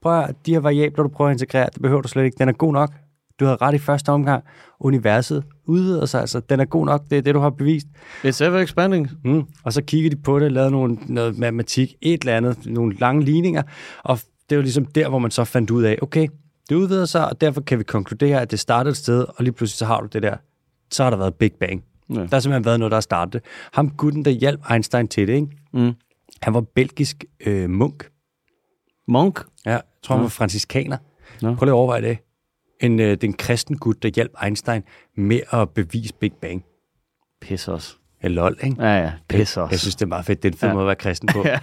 [0.02, 2.48] prøv at, de her variabler, du prøver at integrere, det behøver du slet ikke, den
[2.48, 2.92] er god nok.
[3.40, 4.44] Du havde ret i første omgang.
[4.80, 7.86] Universet udvider sig, altså den er god nok, det er det, du har bevist.
[8.24, 9.10] It's ever expanding.
[9.24, 9.42] Mm.
[9.64, 13.24] Og så kiggede de på det, lavede nogle, noget matematik, et eller andet, nogle lange
[13.24, 13.62] ligninger,
[14.04, 14.18] og
[14.50, 16.28] det var ligesom der, hvor man så fandt ud af, okay,
[16.68, 19.52] det udvider sig, og derfor kan vi konkludere, at det startede et sted, og lige
[19.52, 20.36] pludselig så har du det der.
[20.90, 21.84] Så har der været Big Bang.
[22.10, 22.14] Ja.
[22.14, 23.42] Der har simpelthen været noget, der har startet.
[23.72, 25.48] Ham gutten, der hjalp Einstein til det, ikke?
[25.72, 25.92] Mm.
[26.42, 28.10] Han var belgisk øh, munk.
[29.08, 29.44] Monk?
[29.66, 30.96] Ja, tror, han var franciskaner.
[31.42, 31.54] Nå.
[31.54, 32.18] Prøv lige at overveje det.
[32.80, 34.82] En, øh, den kristen gut, der hjalp Einstein
[35.16, 36.64] med at bevise Big Bang.
[37.40, 37.94] Pis også.
[38.22, 38.76] Ja, lol, ikke?
[38.86, 39.12] Ja, ja.
[39.28, 39.66] Pis også.
[39.70, 40.42] Jeg synes, det er meget fedt.
[40.42, 40.74] Det er en fed Ja.
[40.74, 41.44] måde at være kristen på.
[41.48, 41.58] ja,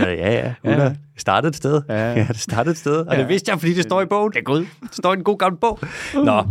[0.00, 0.82] ja, ja.
[0.84, 0.94] Ja.
[1.16, 1.82] startede et sted.
[1.88, 2.12] Ja.
[2.12, 2.96] ja, det startede et sted.
[3.06, 3.20] Og Ja.
[3.20, 4.32] det vidste jeg, fordi det står i bogen.
[4.32, 4.66] Det er godt.
[4.82, 5.78] Det står i en god gammel bog.
[6.14, 6.44] Nå.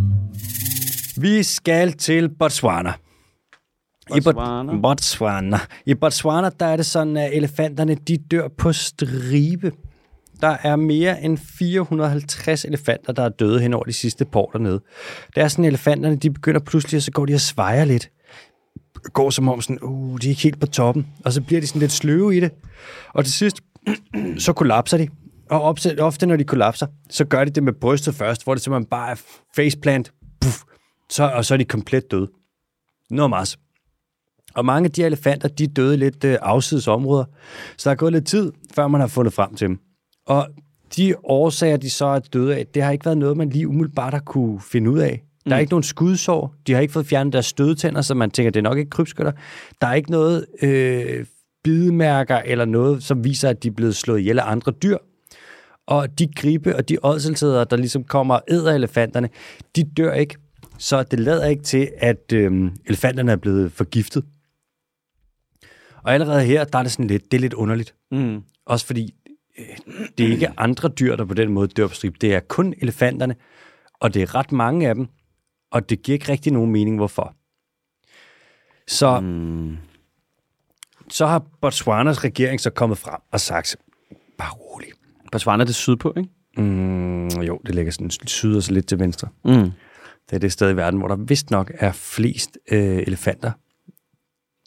[1.21, 2.93] Vi skal til Botswana.
[4.15, 4.81] I Bot- Botswana.
[4.81, 5.57] Botswana.
[5.85, 9.71] I Botswana, der er det sådan, at elefanterne, de dør på stribe.
[10.43, 14.51] Der er mere end 450 elefanter, der er døde hen over de sidste par år
[14.51, 14.81] dernede.
[15.35, 18.11] Det er sådan, at elefanterne, de begynder pludselig, og så går de og svejer lidt.
[19.13, 21.07] Går som om sådan, uh, de er ikke helt på toppen.
[21.25, 22.51] Og så bliver de sådan lidt sløve i det.
[23.13, 23.57] Og til sidst,
[24.45, 25.07] så kollapser de.
[25.49, 25.61] Og
[25.99, 29.11] ofte, når de kollapser, så gør de det med brystet først, hvor det simpelthen bare
[29.11, 29.21] er
[29.55, 30.13] faceplant.
[30.41, 30.57] Puff,
[31.09, 32.29] så, og så er de komplet døde.
[33.09, 33.57] Noget mas.
[34.53, 37.25] Og mange af de elefanter, de døde lidt øh, afsides områder.
[37.77, 39.92] Så der er gået lidt tid, før man har fundet frem til dem.
[40.25, 40.47] Og
[40.97, 44.13] de årsager, de så er døde af, det har ikke været noget, man lige umiddelbart
[44.13, 45.23] har kunne finde ud af.
[45.45, 46.55] Der er ikke nogen skudsår.
[46.67, 49.31] De har ikke fået fjernet deres stødtænder, så man tænker, det er nok ikke krybskytter.
[49.81, 51.25] Der er ikke noget øh,
[51.63, 54.97] bidemærker eller noget, som viser, at de er blevet slået ihjel af andre dyr.
[55.87, 59.29] Og de gribe og de ådselsæder, der ligesom kommer og æder elefanterne,
[59.75, 60.35] de dør ikke.
[60.77, 64.23] Så det lader ikke til, at øh, elefanterne er blevet forgiftet.
[66.03, 67.95] Og allerede her, der er det sådan lidt, det er lidt underligt.
[68.11, 68.41] Mm.
[68.65, 69.13] Også fordi,
[70.17, 72.17] det er ikke andre dyr, der på den måde dør på stribe.
[72.21, 73.35] Det er kun elefanterne,
[73.93, 75.07] og det er ret mange af dem,
[75.71, 77.35] og det giver ikke rigtig nogen mening, hvorfor.
[78.87, 79.77] Så, Mm.
[81.09, 83.77] så har Botswanas regering så kommet frem og sagt,
[84.37, 84.87] bare rolig.
[85.31, 86.29] Botswana er det sydpå, ikke?
[86.57, 89.27] Mm, jo, det ligger sådan syd og så lidt til venstre.
[89.45, 89.71] Mm.
[90.29, 93.51] Det er det sted i verden, hvor der vist nok er flest øh, elefanter.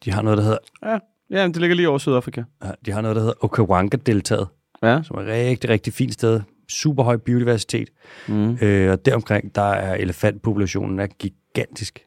[0.04, 0.98] De har noget, der hedder, Ja.
[1.30, 2.42] ja, det ligger lige over Sydafrika.
[2.64, 4.48] ja, de har noget, der hedder Okavango-deltaget,
[4.82, 5.00] Ja.
[5.02, 6.40] som er et rigtig, rigtig fint sted.
[6.68, 7.88] Super høj biodiversitet.
[8.28, 8.58] Mm.
[8.62, 12.00] Øh, og deromkring, der er elefantpopulationen er gigantisk.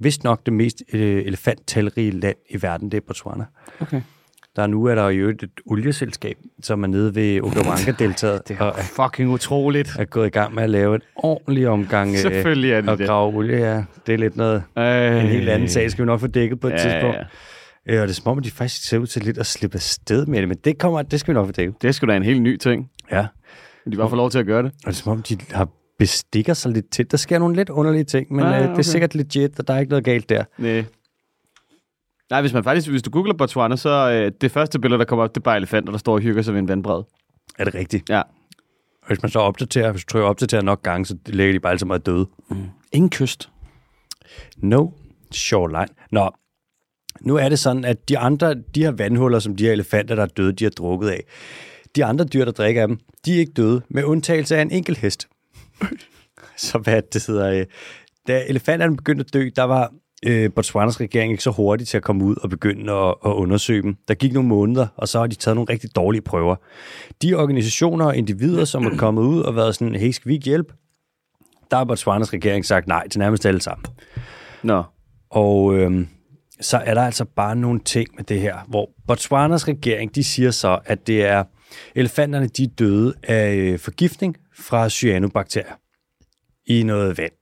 [0.00, 3.44] Vist nok det mest øh, elefanttalrige land i verden, det er Botswana.
[3.80, 4.00] Okay.
[4.56, 8.72] Der nu er der jo et olieselskab, som er nede ved Okavango-deltaget Det og er
[8.72, 9.96] er, fucking utroligt.
[9.98, 12.98] er gået i gang med at lave en ordentlig omgang øh, Selvfølgelig er det at
[12.98, 13.06] det.
[13.06, 13.56] grave olie.
[13.58, 15.22] Ja, det er lidt noget, Øh.
[15.24, 17.16] en helt anden sag, skal vi nok få dækket på et Ja, tidspunkt.
[17.16, 17.22] ja.
[17.88, 19.74] Øh, og det er som om, at de faktisk ser ud til lidt at slippe
[19.74, 21.82] afsted med det, men det, kommer, det skal vi nok få dækket.
[21.82, 22.90] Det sgu da en helt ny ting.
[23.10, 23.26] Ja,
[23.84, 24.72] Men de bare får lov til at gøre det.
[24.72, 25.68] og det er som om, de har
[25.98, 27.10] bestikker sig lidt til.
[27.10, 28.78] Der sker nogle lidt underlige ting, men Ah, ah, øh, det okay.
[28.78, 30.44] er sikkert legit, og der er ikke noget galt der.
[30.58, 30.84] Nej.
[32.30, 35.24] Nej, hvis man faktisk, hvis du googler Botswana, så øh, det første billede, der kommer
[35.24, 37.02] op, det er bare elefanter, der står og hygger sig ved en vandbred.
[37.58, 38.10] Er det rigtigt?
[38.10, 38.18] Ja.
[39.02, 41.78] Og hvis man så opdaterer, hvis du trykker opdaterer nok gange, så lægger de bare
[41.78, 42.26] så meget døde.
[42.92, 43.50] Ingen kyst.
[44.56, 44.88] No
[45.32, 45.86] shoreline.
[46.10, 46.30] Nå,
[47.20, 50.22] nu er det sådan, at de andre, de her vandhuller, som de her elefanter, der
[50.22, 51.24] er døde, de har drukket af,
[51.96, 54.70] de andre dyr, der drikker af dem, de er ikke døde, med undtagelse af en
[54.70, 55.28] enkelt hest.
[56.56, 57.66] så hvad det hedder, øh,
[58.28, 59.92] da elefanterne begyndte at dø, der var
[60.26, 63.82] øh, Botswanas regering ikke så hurtig til at komme ud og begynde at, at undersøge
[63.82, 63.96] dem.
[64.08, 66.56] Der gik nogle måneder, og så har de taget nogle rigtig dårlige prøver.
[67.22, 70.44] De organisationer og individer, som er kommet ud og været sådan, hey, skal vi ikke
[70.44, 70.74] hjælpe?
[71.70, 73.86] Der har Botswanas regering sagt nej til nærmest alle sammen.
[74.62, 74.82] Nå.
[75.30, 76.08] Og øhm,
[76.60, 80.50] så er der altså bare nogle ting med det her, hvor Botswanas regering, de siger
[80.50, 81.44] så, at det er
[81.94, 85.74] elefanterne, de er døde af øh, forgiftning fra cyanobakterier
[86.66, 87.32] i noget vand.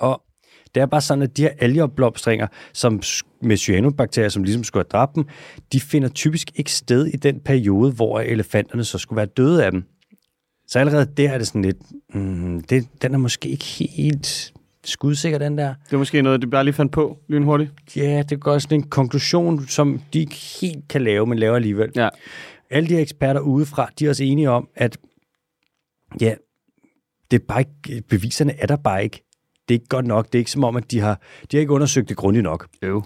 [0.00, 0.22] Og
[0.74, 3.02] det er bare sådan, at de her algeopblomstringer, som
[3.42, 5.24] med cyanobakterier, som ligesom skulle have dræbt dem,
[5.72, 9.70] de finder typisk ikke sted i den periode, hvor elefanterne så skulle være døde af
[9.70, 9.84] dem.
[10.66, 11.76] Så allerede der er det sådan lidt,
[12.14, 14.52] mm, det, den er måske ikke helt
[14.88, 15.74] skudsikker, den der.
[15.84, 17.72] Det er måske noget, de bare lige fandt på lynhurtigt.
[17.96, 21.92] Ja, det går sådan en konklusion, som de ikke helt kan lave, men laver alligevel.
[21.96, 22.08] Ja.
[22.70, 24.98] Alle de her eksperter udefra, de er også enige om, at
[26.20, 26.34] ja,
[27.30, 29.24] det er bare ikke, beviserne er der bare ikke.
[29.68, 30.26] Det er ikke godt nok.
[30.26, 31.20] Det er ikke som om, at de har,
[31.50, 32.68] de har ikke undersøgt det grundigt nok.
[32.82, 33.02] Jo.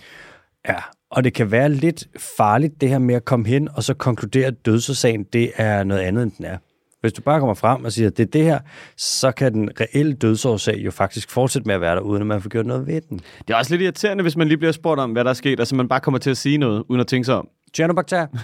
[0.69, 0.77] Ja,
[1.11, 4.47] og det kan være lidt farligt, det her med at komme hen og så konkludere,
[4.47, 6.59] at dødsårsagen, det er noget andet, end den er.
[7.03, 8.59] Hvis du bare kommer frem og siger, at det er det her,
[8.97, 12.43] så kan den reelle dødsårsag jo faktisk fortsætte med at være der, uden at man
[12.43, 13.21] får gjort noget ved den.
[13.49, 15.61] Det er også lidt irriterende, hvis man lige bliver spurgt om, hvad der er sket,
[15.61, 17.49] og så man bare kommer til at sige noget, uden at tænke sig om.
[17.75, 18.27] Cyanobakterier.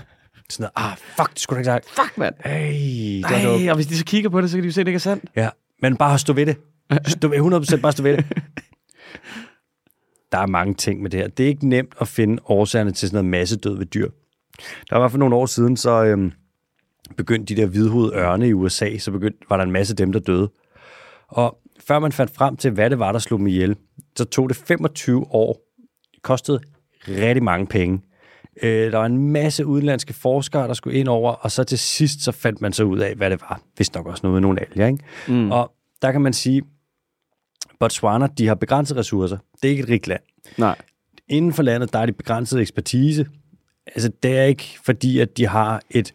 [0.51, 1.91] Sådan noget, ah, fuck, det skulle du ikke sagt.
[1.91, 2.35] Fuck, mand.
[2.45, 3.23] Hey.
[3.23, 4.91] Ej, og hvis de så kigger på det, så kan de jo se, at det
[4.91, 5.25] ikke er sandt.
[5.37, 5.49] Ja,
[5.83, 6.57] men bare stå ved det.
[7.07, 8.27] Stå ved 100% bare stå ved det.
[10.33, 11.29] Der er mange ting med det her.
[11.29, 14.09] Det er ikke nemt at finde årsagerne til sådan noget massedød ved dyr.
[14.91, 16.33] Der var for nogle år siden, så øhm,
[17.17, 20.21] begyndte de der hvidhovede ørne i USA, så begyndte, var der en masse dem, der
[20.21, 20.51] døde.
[21.29, 23.77] Og før man fandt frem til, hvad det var, der slog dem ihjel,
[24.17, 25.61] så tog det 25 år.
[26.15, 26.61] Det kostede
[27.09, 28.01] rigtig mange penge.
[28.63, 32.21] Øh, der var en masse udenlandske forskere, der skulle ind over, og så til sidst,
[32.21, 33.61] så fandt man så ud af, hvad det var.
[33.79, 35.05] Vist nok også noget med nogle alger, ikke?
[35.29, 35.51] Mm.
[35.51, 36.63] Og der kan man sige,
[37.81, 39.37] Botswana, de har begrænsede ressourcer.
[39.63, 40.21] Det er ikke et rigt land.
[40.59, 40.77] Nej.
[41.29, 43.27] Inden for landet, der er de begrænset ekspertise.
[43.87, 46.15] Altså, det er ikke fordi, at de har et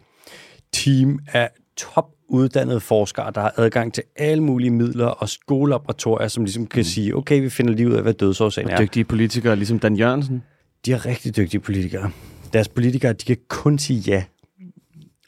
[0.74, 6.44] team af top uddannede forskere, der har adgang til alle mulige midler og skolelaboratorier, som
[6.44, 6.84] ligesom kan mm.
[6.84, 8.80] sige, okay, vi finder lige ud af, hvad dødsårsagen er.
[8.80, 10.42] Dygtige politikere, ligesom Dan Jørgensen.
[10.86, 12.10] De er rigtig dygtige politikere.
[12.52, 14.24] Deres politikere, de kan kun sige ja.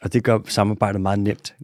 [0.01, 1.55] Og det gør samarbejdet meget nemt.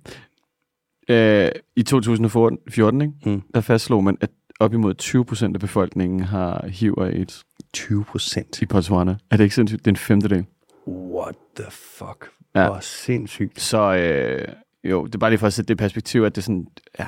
[1.09, 3.13] Øh, I 2014, ikke?
[3.25, 3.41] Mm.
[3.53, 7.43] der fastslog man, at op imod 20 procent af befolkningen har HIV og AIDS
[7.73, 8.61] 20 procent.
[8.61, 9.15] i Botswana.
[9.31, 9.79] Er det ikke sindssygt?
[9.79, 10.45] Det er en femtedel.
[10.87, 12.29] What the fuck?
[12.55, 12.67] Ja.
[12.67, 13.61] Hvor sindssygt.
[13.61, 14.47] Så øh,
[14.83, 16.67] jo, det er bare lige for at sætte det i perspektiv, at det er sådan,
[16.99, 17.07] ja,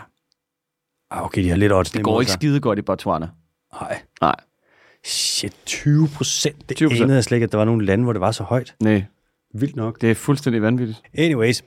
[1.12, 3.27] Ah, okay, de har lidt odds det går ikke skide godt i Botswana.
[3.81, 4.01] Nej.
[4.21, 4.36] Nej.
[5.03, 6.69] Shit, 20 procent.
[6.69, 7.01] Det 20%.
[7.01, 8.75] anede jeg slet ikke, at der var nogle lande, hvor det var så højt.
[8.79, 9.03] Nej,
[9.53, 10.01] Vildt nok.
[10.01, 11.01] det er fuldstændig vanvittigt.
[11.13, 11.63] Anyways,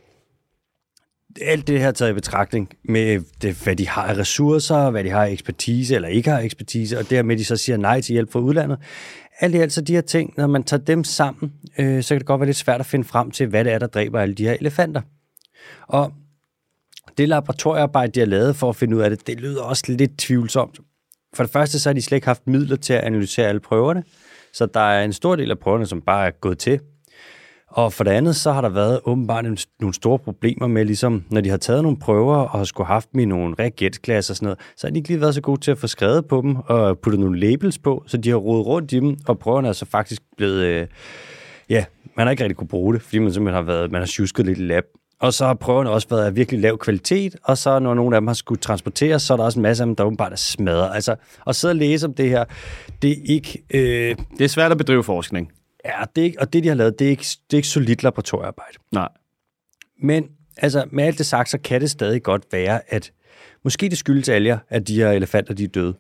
[1.42, 5.10] alt det her taget i betragtning med, det, hvad de har af ressourcer, hvad de
[5.10, 8.32] har af ekspertise eller ikke har ekspertise, og dermed de så siger nej til hjælp
[8.32, 8.78] fra udlandet.
[9.40, 12.18] Alt i alt så de her ting, når man tager dem sammen, øh, så kan
[12.18, 14.34] det godt være lidt svært at finde frem til, hvad det er, der dræber alle
[14.34, 15.00] de her elefanter.
[15.86, 16.12] Og
[17.18, 20.18] det laboratoriearbejde, de har lavet for at finde ud af det, det lyder også lidt
[20.18, 20.80] tvivlsomt.
[21.34, 24.04] For det første, så har de slet ikke haft midler til at analysere alle prøverne,
[24.52, 26.80] så der er en stor del af prøverne, som bare er gået til.
[27.70, 29.44] Og for det andet, så har der været åbenbart
[29.80, 33.12] nogle store problemer med, ligesom, når de har taget nogle prøver og har skulle haft
[33.12, 35.60] dem i nogle reagensglas og sådan noget, så har de ikke lige været så gode
[35.60, 38.66] til at få skrevet på dem og puttet nogle labels på, så de har rodet
[38.66, 40.86] rundt i dem, og prøverne er så faktisk blevet, øh,
[41.70, 41.84] ja,
[42.16, 44.46] man har ikke rigtig kunne bruge det, fordi man simpelthen har været, man har tjusket
[44.46, 44.84] lidt i lab.
[45.20, 48.20] Og så har prøverne også været af virkelig lav kvalitet, og så når nogle af
[48.20, 50.36] dem har skulle transporteres, så er der også en masse af dem, der åbenbart er
[50.36, 50.90] smadret.
[50.94, 52.44] Altså, at sidde og læse om det her,
[53.02, 53.62] det er ikke...
[53.74, 55.50] Øh, Det er svært at bedrive forskning
[55.84, 57.68] ja, det er ikke, og det, de har lavet, det er ikke, det er ikke
[57.68, 58.78] solidt laboratoriearbejde.
[58.92, 59.08] Nej.
[60.02, 63.12] Men altså, med alt det sagt, så kan det stadig godt være, at
[63.64, 65.94] måske det skyldes alger, at de her elefanter, de er døde.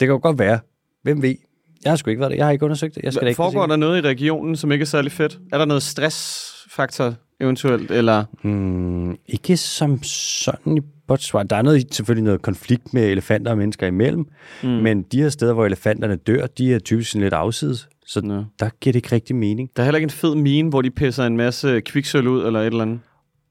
[0.00, 0.58] Det kan jo godt være.
[1.02, 1.34] Hvem ved?
[1.84, 2.38] Jeg har sgu ikke været det.
[2.38, 3.02] Jeg har ikke undersøgt det.
[3.02, 5.38] Jeg skal da ikke Foregår sige der noget i regionen, som ikke er særlig fedt?
[5.52, 8.24] Er der noget stressfaktor eventuelt, eller...
[8.42, 11.46] Hmm, ikke som sådan i Botswana.
[11.46, 14.26] Der er noget, selvfølgelig noget konflikt med elefanter og mennesker imellem,
[14.62, 14.68] mm.
[14.68, 17.88] men de her steder, hvor elefanterne dør, de er typisk sådan lidt afsides.
[18.06, 18.44] Så Nå.
[18.60, 19.70] der giver det ikke rigtig mening.
[19.76, 22.60] Der er heller ikke en fed mine, hvor de pisser en masse kviksøl ud, eller
[22.60, 23.00] et eller andet.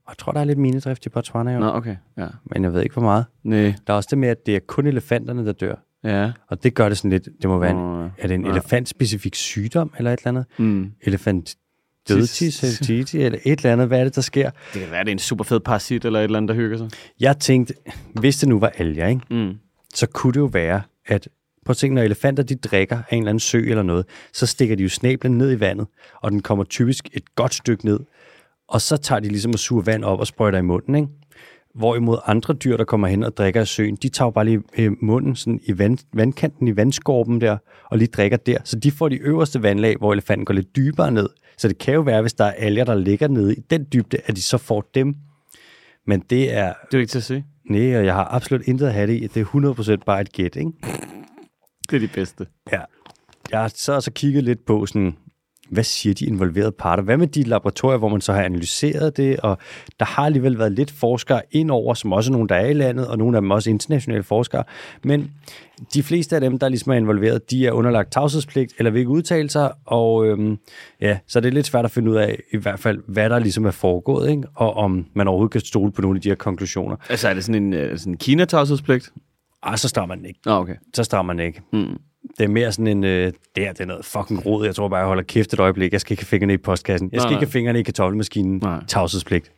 [0.06, 1.58] Og jeg tror, der er lidt minedrift i Botswana, jo.
[1.58, 1.96] Nå, okay.
[2.16, 2.26] Ja.
[2.44, 3.24] men jeg ved ikke, hvor meget.
[3.42, 3.74] Nej.
[3.86, 5.74] Der er også det med, at det er kun elefanterne, der dør.
[6.04, 6.32] Ja.
[6.48, 8.50] Og det gør det sådan lidt, det må være en, Nå, er det en ja.
[8.50, 10.44] elefantspecifik sygdom, eller et eller andet?
[10.58, 10.92] Mm.
[11.00, 11.56] Elefant
[12.08, 12.80] dødtis,
[13.14, 14.50] eller et eller andet, hvad er det, der sker?
[14.74, 16.78] Det kan være, det er en super fed parasit, eller et eller andet, der hygger
[16.78, 16.90] sig.
[17.20, 17.74] Jeg tænkte,
[18.20, 19.20] hvis det nu var alger, ikke?
[19.30, 19.54] Mm.
[19.94, 21.28] så kunne det jo være, at
[21.64, 24.46] prøv at tænke, når elefanter de drikker af en eller anden sø eller noget, så
[24.46, 25.86] stikker de jo snablen ned i vandet,
[26.22, 28.00] og den kommer typisk et godt stykke ned,
[28.68, 31.08] og så tager de ligesom og suger vand op og sprøjter i munden, ikke?
[31.74, 34.62] Hvorimod andre dyr, der kommer hen og drikker af søen, de tager jo bare lige
[34.78, 37.56] øh, munden sådan i vand, vandkanten i vandskorben der,
[37.90, 38.58] og lige drikker der.
[38.64, 41.28] Så de får de øverste vandlag, hvor elefanten går lidt dybere ned.
[41.58, 44.18] Så det kan jo være, hvis der er alger, der ligger nede i den dybde,
[44.26, 45.14] at de så får dem.
[46.06, 47.44] Men det er, Det er ikke til at sige.
[47.70, 49.26] nej, og jeg har absolut intet at have det i.
[49.26, 50.70] Det er 100% bare et gæt, ikke?
[51.90, 52.46] Det er de bedste.
[52.72, 52.80] Ja.
[53.50, 55.16] Jeg har så også kigget lidt på sådan,
[55.70, 57.02] hvad siger de involverede parter?
[57.02, 59.40] Hvad med de laboratorier, hvor man så har analyseret det?
[59.40, 59.58] Og
[60.00, 63.08] der har alligevel været lidt forskere indover, som også er nogen, der er i landet,
[63.08, 64.64] og nogle af dem også internationale forskere.
[65.04, 65.30] Men
[65.94, 69.10] de fleste af dem, der ligesom er involveret, de er underlagt tavshedspligt, eller vil ikke
[69.10, 70.58] udtale sig, og øhm,
[71.00, 73.38] ja, så det er lidt svært at finde ud af, i hvert fald, hvad der
[73.38, 74.42] ligesom er foregået, ikke?
[74.54, 76.96] og om man overhovedet kan stole på nogle af de her konklusioner.
[77.08, 79.12] Altså, er det sådan en uh, sådan Kina-tavshedspligt?
[79.64, 80.40] Ah, så strammer man ikke.
[80.46, 80.74] Nå, okay.
[80.94, 81.62] Så strammer man ikke.
[81.72, 81.98] Mm.
[82.38, 84.64] Det er mere sådan en, øh, det, her, det er noget fucking rod.
[84.66, 85.92] Jeg tror bare, jeg holder kæft et øjeblik.
[85.92, 87.10] Jeg skal ikke have fingrene i postkassen.
[87.12, 87.46] Jeg skal Nej, ikke nej.
[87.46, 88.58] have fingrene i kartoffelmaskinen.
[88.62, 88.84] Nej.
[88.88, 89.52] Tavshedspligt.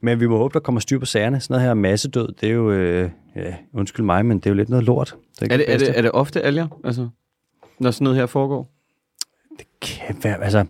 [0.00, 1.40] Men vi må håbe, der kommer styr på sagerne.
[1.40, 4.54] Sådan noget her massedød, det er jo, øh, ja, undskyld mig, men det er jo
[4.54, 5.16] lidt noget lort.
[5.40, 7.08] Det Er det, er, det, er det ofte alger, altså,
[7.80, 8.72] når sådan noget her foregår?
[9.80, 10.64] kan være, altså,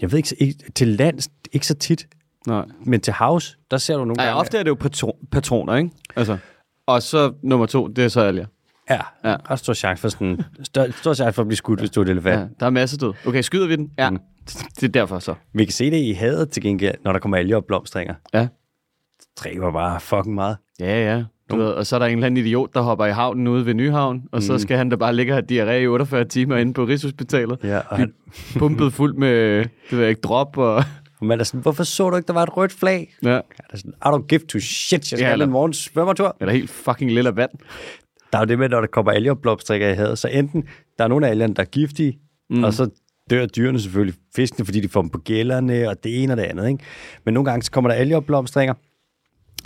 [0.00, 2.08] jeg ved ikke, ikke, til lands ikke så tit,
[2.46, 2.64] Nej.
[2.84, 4.40] men til havs, der ser du nogle Nej, gange...
[4.40, 5.90] ofte er det jo patron, patroner, ikke?
[6.16, 6.38] Altså.
[6.86, 8.46] Og så nummer to, det er så alger.
[8.90, 9.36] Ja, Ja.
[9.50, 12.04] ret stor chance for sådan, stor, stor chance for at blive skudt, hvis du er
[12.04, 12.40] et elefant.
[12.40, 13.12] Ja, der er masser død.
[13.26, 13.90] Okay, skyder vi den?
[13.98, 14.10] Ja.
[14.10, 14.18] Mm.
[14.80, 15.34] Det er derfor så.
[15.54, 18.14] Vi kan se det i havet til gengæld, når der kommer alger og blomstringer.
[18.34, 18.48] Ja.
[19.36, 20.56] Dræber bare fucking meget.
[20.80, 21.24] Ja, ja.
[21.50, 23.66] Du ved, og så er der en eller anden idiot, der hopper i havnen ude
[23.66, 26.56] ved Nyhavn, og så skal han da bare ligge og have diarré i 48 timer
[26.56, 27.58] inde på Rigshospitalet.
[27.64, 28.12] Ja, og han,
[28.58, 30.84] Pumpet fuld med, det ved jeg ikke, drop og...
[31.20, 33.14] og man er sådan, hvorfor så du ikke, der var et rødt flag?
[33.22, 33.28] Ja.
[33.30, 36.36] Jeg er sådan, I don't give to shit, jeg skal Ja, eller- en morgens svømmertur.
[36.40, 37.50] Eller helt fucking lille vand.
[38.32, 40.64] Der er jo det med, når der kommer alger og blomstrikker i havet, så enten
[40.98, 42.18] der er nogle af algerne, der er giftige,
[42.50, 42.64] mm.
[42.64, 42.90] og så
[43.30, 46.42] dør dyrene selvfølgelig, fiskene, fordi de får dem på gælderne, og det ene og det
[46.42, 46.68] andet.
[46.68, 46.84] Ikke?
[47.24, 48.74] Men nogle gange så kommer der algeopblomstringer,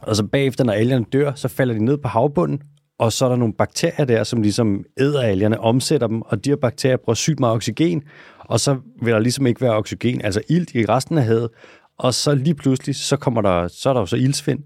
[0.02, 2.62] og så bagefter, når algerne dør, så falder de ned på havbunden,
[3.00, 6.50] og så er der nogle bakterier der, som ligesom æder algerne, omsætter dem, og de
[6.50, 8.02] her bakterier bruger sygt meget oxygen,
[8.38, 11.48] og så vil der ligesom ikke være oxygen, altså ilt i resten af havet,
[11.98, 14.60] og så lige pludselig, så, kommer der, så er der jo så ildsvind,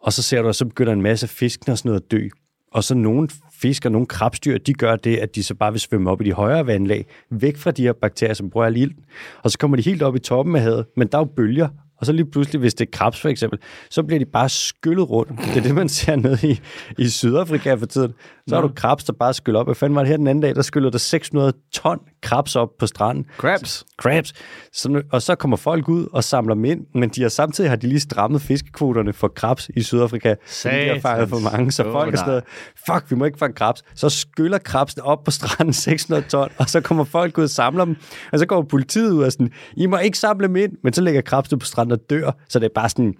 [0.00, 2.28] og så ser du, at så begynder en masse fisk og sådan noget at dø.
[2.72, 5.80] Og så nogle fisk og nogle krabstyr, de gør det, at de så bare vil
[5.80, 9.04] svømme op i de højere vandlag, væk fra de her bakterier, som bruger al ilten.
[9.42, 11.68] Og så kommer de helt op i toppen af havet, men der er jo bølger,
[12.00, 13.58] og så lige pludselig, hvis det er krabs for eksempel,
[13.90, 15.30] så bliver de bare skyllet rundt.
[15.38, 16.60] Det er det, man ser nede i,
[16.98, 18.14] i Sydafrika for tiden.
[18.48, 19.66] Så har du krabs, der bare skyller op.
[19.66, 22.68] Hvad fanden var det her den anden dag, der skyllede der 600 ton krabs op
[22.78, 23.26] på stranden.
[23.36, 23.84] Crabs.
[24.00, 24.32] Crabs.
[24.72, 27.76] Så, og så kommer folk ud og samler dem ind, men de har samtidig har
[27.76, 30.34] de lige strammet fiskekvoterne for krabs i Sydafrika.
[30.62, 32.44] Fordi de har fanget for mange, så Åh, folk er sådan noget,
[32.86, 33.82] fuck, vi må ikke fange krabs.
[33.94, 37.84] Så skyller krabsene op på stranden 600 ton, og så kommer folk ud og samler
[37.84, 37.96] dem.
[38.32, 41.02] Og så kommer politiet ud og sådan, I må ikke samle dem ind, men så
[41.02, 43.14] ligger krabsene på stranden og dør, så det er bare sådan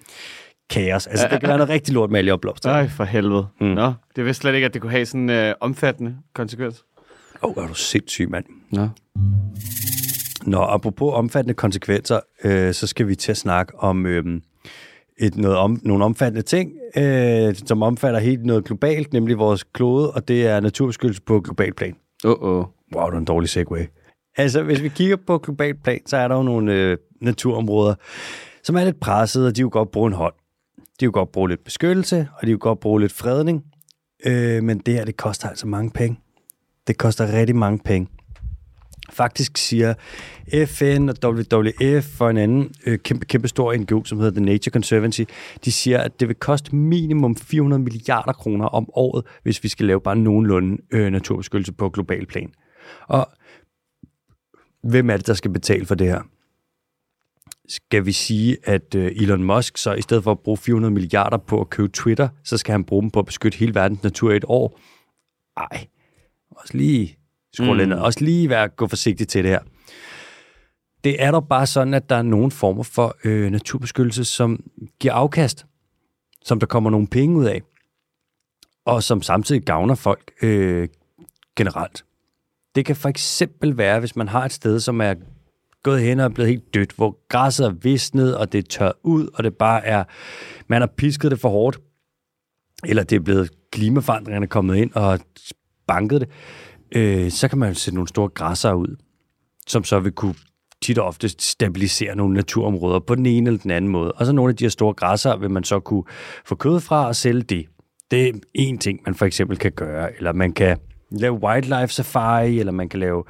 [0.70, 1.06] kaos.
[1.06, 2.70] Altså, det kan være noget rigtig lort med alle opblomster.
[2.70, 3.46] Ej, for helvede.
[3.60, 3.66] Mm.
[3.66, 6.84] Nå, det vidste slet ikke, at det kunne have sådan en øh, omfattende konsekvens.
[7.42, 8.44] Åh, oh, er du sindssyg, mand.
[8.70, 8.88] Nå.
[10.46, 14.40] Nå, apropos omfattende konsekvenser, øh, så skal vi til at snakke om øh,
[15.18, 20.10] et, noget om, nogle omfattende ting, øh, som omfatter helt noget globalt, nemlig vores klode,
[20.10, 21.96] og det er naturbeskyttelse på global plan.
[22.24, 22.64] Åh, oh, oh.
[22.94, 23.86] Wow, det er en dårlig segue.
[24.36, 27.94] Altså, hvis vi kigger på global plan, så er der jo nogle øh, naturområder,
[28.62, 30.34] som er lidt pressede, og de vil godt bruge en hånd.
[31.00, 33.64] De vil godt bruge lidt beskyttelse, og de vil godt bruge lidt fredning.
[34.26, 36.20] Øh, men det her, det koster altså mange penge.
[36.88, 38.08] Det koster rigtig mange penge.
[39.10, 39.94] Faktisk siger
[40.66, 44.72] FN og WWF og en anden øh, kæmpe, kæmpe stor NGO, som hedder The Nature
[44.72, 45.22] Conservancy,
[45.64, 49.86] de siger, at det vil koste minimum 400 milliarder kroner om året, hvis vi skal
[49.86, 52.52] lave bare nogenlunde øh, naturbeskyttelse på global plan.
[53.08, 53.28] Og
[54.82, 56.22] hvem er det, der skal betale for det her?
[57.68, 61.36] Skal vi sige, at øh, Elon Musk så i stedet for at bruge 400 milliarder
[61.36, 64.32] på at købe Twitter, så skal han bruge dem på at beskytte hele verdens natur
[64.32, 64.80] i et år?
[65.58, 65.86] Nej,
[66.58, 67.18] også lige
[67.52, 67.92] skrulle mm.
[67.92, 69.60] også lige være gå forsigtigt til det her.
[71.04, 74.64] Det er dog bare sådan, at der er nogle former for øh, naturbeskyttelse, som
[75.00, 75.66] giver afkast,
[76.44, 77.62] som der kommer nogle penge ud af,
[78.84, 80.88] og som samtidig gavner folk øh,
[81.56, 82.04] generelt.
[82.74, 85.14] Det kan for eksempel være, hvis man har et sted, som er
[85.82, 88.94] gået hen og er blevet helt dødt, hvor græsset er visnet, og det er tørt
[89.02, 90.04] ud, og det bare er,
[90.66, 91.78] man har pisket det for hårdt,
[92.84, 95.20] eller det er blevet klimaforandringerne kommet ind og
[95.88, 96.28] banket det,
[96.92, 98.96] øh, så kan man sætte nogle store græsser ud,
[99.66, 100.34] som så vil kunne
[100.82, 104.12] tit og ofte stabilisere nogle naturområder på den ene eller den anden måde.
[104.12, 106.04] Og så nogle af de her store græsser vil man så kunne
[106.46, 107.66] få kød fra og sælge det.
[108.10, 110.16] Det er en ting, man for eksempel kan gøre.
[110.16, 110.78] Eller man kan
[111.10, 113.24] lave wildlife safari, eller man kan lave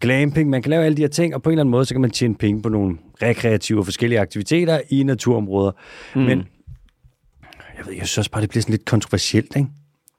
[0.00, 0.50] glamping.
[0.50, 2.00] Man kan lave alle de her ting, og på en eller anden måde, så kan
[2.00, 5.72] man tjene penge på nogle rekreative og forskellige aktiviteter i naturområder.
[6.14, 6.20] Mm.
[6.20, 6.38] Men
[7.78, 9.68] jeg ved, jeg synes også bare, det bliver sådan lidt kontroversielt, ikke?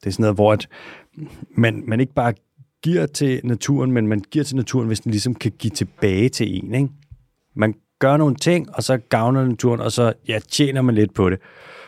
[0.03, 0.67] Det er sådan noget, hvor at
[1.57, 2.33] man, man ikke bare
[2.83, 6.57] giver til naturen, men man giver til naturen, hvis den ligesom kan give tilbage til
[6.57, 6.89] en, ikke?
[7.55, 11.29] Man gør nogle ting, og så gavner naturen, og så ja, tjener man lidt på
[11.29, 11.39] det.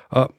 [0.10, 0.34] Og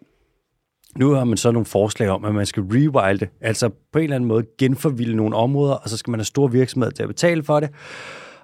[0.97, 4.16] nu har man så nogle forslag om, at man skal rewilde, altså på en eller
[4.16, 7.43] anden måde genforvilde nogle områder, og så skal man have store virksomheder til at betale
[7.43, 7.70] for det.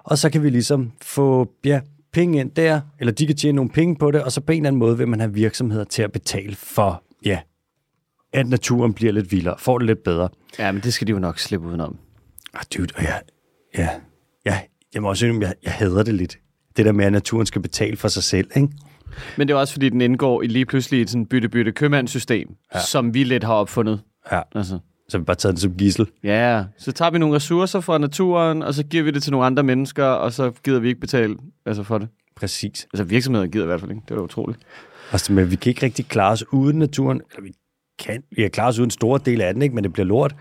[0.04, 1.80] Og så kan vi ligesom få ja,
[2.12, 4.58] penge ind der, eller de kan tjene nogle penge på det, og så på en
[4.58, 7.38] eller anden måde vil man have virksomheder til at betale for, ja,
[8.32, 10.28] at naturen bliver lidt vildere, får det lidt bedre.
[10.58, 11.96] Ja, men det skal de jo nok slippe udenom.
[12.54, 13.20] Ah, dude, og jeg,
[13.78, 13.88] ja,
[14.46, 14.60] ja,
[14.94, 16.38] jeg må også sige, jeg, jeg hader det lidt.
[16.76, 18.68] Det der med, at naturen skal betale for sig selv, ikke?
[19.36, 22.80] Men det er også, fordi den indgår i lige pludselig et sådan bytte-bytte købmandssystem, ja.
[22.80, 24.00] som vi lidt har opfundet.
[24.32, 26.06] Ja, Altså, så vi bare taget den som gissel.
[26.24, 29.46] ja, så tager vi nogle ressourcer fra naturen, og så giver vi det til nogle
[29.46, 32.08] andre mennesker, og så gider vi ikke betale altså for det.
[32.36, 32.88] Præcis.
[32.92, 34.02] Altså virksomheder gider i hvert fald ikke.
[34.08, 34.58] Det er utroligt.
[35.12, 37.20] Altså, men vi kan ikke rigtig klare os uden naturen.
[37.30, 37.52] Eller vi
[37.98, 39.74] kan, vi kan klare os uden en stor del af den, ikke?
[39.74, 40.34] men det bliver lort.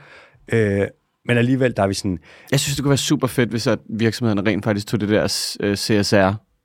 [0.53, 0.88] Øh,
[1.26, 2.20] men alligevel, der er vi sådan,
[2.51, 5.55] Jeg synes, det kunne være super fedt, hvis at virksomhederne rent faktisk tog det der
[5.60, 6.16] øh, CSR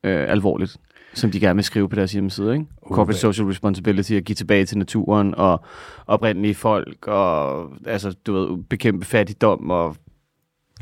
[0.05, 0.77] øh, alvorligt,
[1.15, 2.53] som de gerne vil skrive på deres hjemmeside.
[2.53, 2.67] Ikke?
[2.83, 5.65] Uh, Corporate Social Responsibility, at give tilbage til naturen og
[6.07, 9.97] oprindelige folk, og altså, du ved, bekæmpe fattigdom og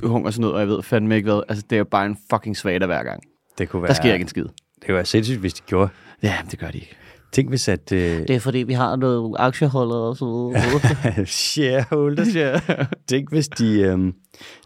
[0.03, 1.43] hungersnød, og jeg ved fandme ikke hvad.
[1.49, 3.23] Altså, det er jo bare en fucking svag hver gang.
[3.59, 3.89] det kunne være...
[3.89, 4.45] Der sker ikke en skid.
[4.45, 5.89] Det kunne være sindssygt, hvis de gjorde.
[6.23, 6.97] Ja, det gør de ikke.
[7.33, 7.93] Tænk hvis at...
[7.93, 10.53] Øh, Det er fordi, vi har noget aktieholder og så
[11.27, 12.35] shareholders.
[12.35, 12.61] ja.
[13.09, 14.13] Tænk hvis de, øh,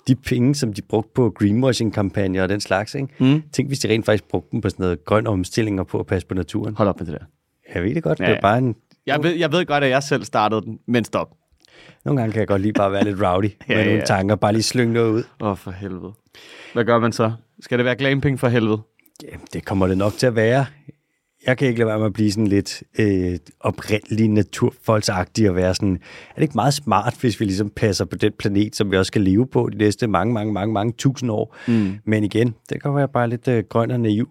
[0.09, 3.09] de penge, som de brugte på greenwashing-kampagner og den slags, ikke?
[3.21, 3.43] Mm.
[3.53, 6.07] Tænk hvis de rent faktisk brugte dem på sådan noget grøn omstilling og på at
[6.07, 6.75] passe på naturen.
[6.77, 7.27] Hold op med det der.
[7.75, 8.75] Jeg ved det godt, Ja, det er bare en...
[9.07, 11.29] Jeg ved, jeg ved godt, at jeg selv startede den, men stop.
[12.05, 14.05] Nogle gange kan jeg godt lige bare være lidt rowdy Ja, med nogle ja.
[14.05, 15.23] tanker, bare lige slynge noget ud.
[15.41, 16.13] Åh, oh, for helvede.
[16.73, 17.33] Hvad gør man så?
[17.61, 18.79] Skal det være glamping for helvede?
[19.23, 20.67] Ja, det kommer det nok til at være.
[21.47, 25.75] Jeg kan ikke lade være med at blive sådan lidt øh, oprindelig naturfolksagtig og være
[25.75, 25.95] sådan,
[26.31, 29.09] er det ikke meget smart, hvis vi ligesom passer på den planet, som vi også
[29.09, 31.57] skal leve på de næste mange, mange, mange, mange tusind år.
[31.69, 31.99] Mm.
[32.05, 34.29] Men igen, det kan være bare lidt øh, grøn og naiv.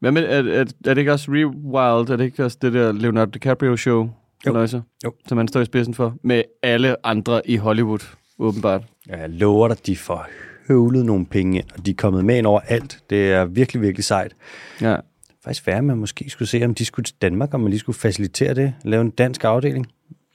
[0.00, 2.10] Hvad med, er, er, er det ikke også Rewild?
[2.10, 4.08] Er det ikke også det der Leonardo DiCaprio-show?
[4.46, 4.66] Jo.
[4.66, 5.12] Så, Jo.
[5.28, 6.16] Som han står i spidsen for.
[6.22, 7.98] Med alle andre i Hollywood,
[8.38, 8.82] åbenbart.
[9.08, 10.26] Jeg lover dig, de får
[10.68, 12.98] høvlet nogle penge ind, og de er kommet med ind over alt.
[13.10, 14.32] Det er virkelig, virkelig sejt.
[14.80, 14.96] Ja.
[15.44, 17.80] Faktisk værre, at man måske skulle se, om de skulle til Danmark, om man lige
[17.80, 19.86] skulle facilitere det, lave en dansk afdeling.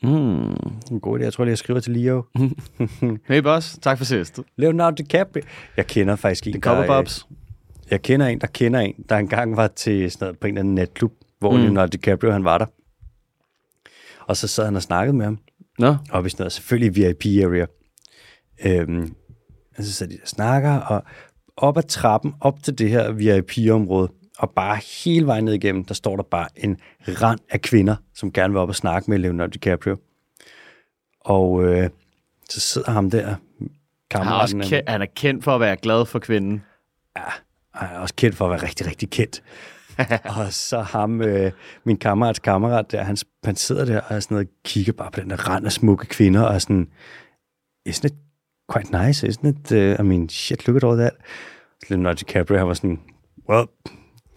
[0.04, 0.10] Mm.
[0.92, 2.24] En god idé, jeg tror lige, jeg skriver til Leo.
[3.30, 4.40] Hey boss, tak for sidst.
[4.58, 5.44] Leonardo DiCaprio.
[5.78, 7.28] Jeg kender faktisk en, Det kommer der, øh, Bobs.
[7.92, 10.60] Jeg kender en, der kender en, der engang var til sådan noget, på en eller
[10.60, 11.62] anden natklub, hvor mm.
[11.62, 12.66] Leonardo DiCaprio han var der.
[14.20, 15.40] Og så sad han og snakkede med ham,
[15.80, 17.66] Nå, og hvis noget, selvfølgelig VIP-area.
[18.66, 19.14] Øhm,
[19.78, 21.04] og så sad de og snakker, og
[21.58, 24.10] op ad trappen, op til det her VIP-område,
[24.40, 26.78] og bare hele vejen ned igennem, der står der bare en
[27.08, 29.98] rand af kvinder, som gerne vil op og snakke med Leonardo DiCaprio.
[31.20, 31.90] Og øh,
[32.50, 33.36] så sidder ham der, han er,
[34.12, 36.64] kammeraten, også kendt, han er kendt for at være glad for kvinden.
[37.16, 37.32] og
[37.74, 39.44] han er også kendt for at være rigtig, rigtig kendt.
[40.38, 41.52] og så ham, øh,
[41.84, 45.20] min kammerats kammerat der, han, han sidder der og er sådan noget, kigger bare på
[45.20, 46.88] den der rand af smukke kvinder, og er sådan,
[47.90, 48.14] isn't it
[48.74, 49.28] quite nice?
[49.28, 51.14] Isn't it, uh, I mean, shit, look at all that.
[51.90, 53.00] Leonardo DiCaprio, han var sådan,
[53.50, 53.68] well,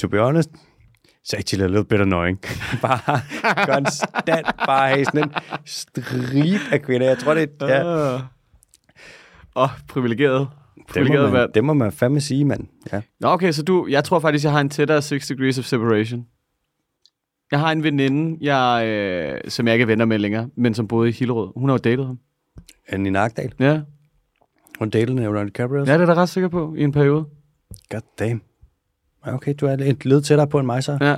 [0.03, 0.51] to be honest,
[1.23, 2.39] it's actually a little bit annoying.
[2.83, 3.23] bare
[3.67, 5.33] konstant, bare have sådan en
[5.65, 7.07] stribe af kvinder.
[7.07, 7.67] Jeg tror, det er...
[7.67, 8.15] Ja,
[9.57, 10.49] Åh, oh, privilegeret.
[10.77, 12.67] det, må Privilegeret man, det må man fandme sige, mand.
[12.93, 13.01] Ja.
[13.21, 16.27] Nå, okay, så du, jeg tror faktisk, jeg har en tættere 6 degrees of separation.
[17.51, 20.89] Jeg har en veninde, jeg, øh, som jeg ikke er venner med længere, men som
[20.89, 21.53] boede i Hillerød.
[21.57, 22.19] Hun har jo datet ham.
[22.89, 23.81] Annie Narkdal, Ja,
[24.79, 25.79] hun datede Leonardo DiCaprio.
[25.79, 27.25] ja det er da ret sikker på i en periode.
[27.91, 28.43] God damn.
[29.27, 30.99] Okay, du er lidt led tættere på end mig så.
[31.01, 31.15] Ja.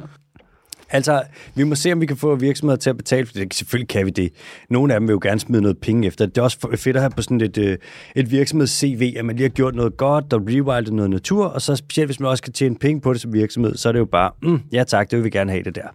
[0.90, 1.22] Altså,
[1.54, 3.54] vi må se, om vi kan få virksomheder til at betale, for det.
[3.54, 4.32] selvfølgelig kan vi det.
[4.70, 6.26] Nogle af dem vil jo gerne smide noget penge efter.
[6.26, 7.78] Det er også fedt at have på sådan et, øh,
[8.16, 11.76] et virksomheds-CV, at man lige har gjort noget godt og rewildet noget natur, og så
[11.76, 14.04] specielt hvis man også kan tjene penge på det som virksomhed, så er det jo
[14.04, 15.88] bare, mm, ja tak, det vil vi gerne have det der.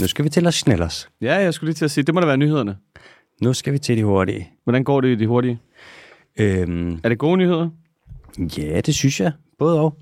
[0.00, 1.08] Nu skal vi til at snelle os.
[1.20, 2.76] ja, jeg skulle lige til at sige, det må da være nyhederne.
[3.42, 4.48] Nu skal vi til de hurtige.
[4.64, 5.58] Hvordan går det i de hurtige?
[6.40, 7.68] Øhm, Er det gode nyheder?
[8.58, 9.32] Ja, det synes jeg.
[9.58, 9.96] Både og.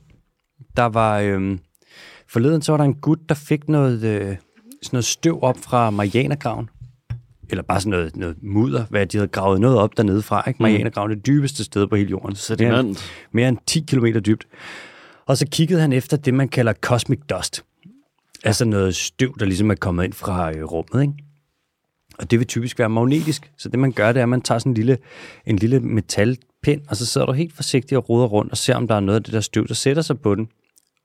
[0.77, 1.21] Der var...
[1.21, 1.59] Øhm,
[2.29, 4.37] forleden så var der en gut, der fik noget, øh, sådan
[4.93, 6.71] noget støv op fra Marianergraven.
[7.51, 10.49] Eller bare sådan noget, noget mudder, hvad de havde gravet noget op dernede fra.
[10.49, 10.63] Ikke?
[10.63, 12.37] Marianergraven er det dybeste sted på hele jorden.
[12.37, 13.13] Så det er Sediment.
[13.33, 14.47] mere end 10 km dybt.
[15.27, 17.65] Og så kiggede han efter det, man kalder cosmic dust.
[18.45, 21.03] Altså noget støv, der ligesom er kommet ind fra øh, rummet.
[21.03, 21.15] Ikke?
[22.19, 23.51] Og det vil typisk være magnetisk.
[23.59, 24.99] Så det man gør, det er, at man tager sådan en lille,
[25.47, 28.89] en lille metalpind, og så sidder du helt forsigtigt og roder rundt og ser, om
[28.89, 30.49] der er noget af det der støv, der sætter sig på den.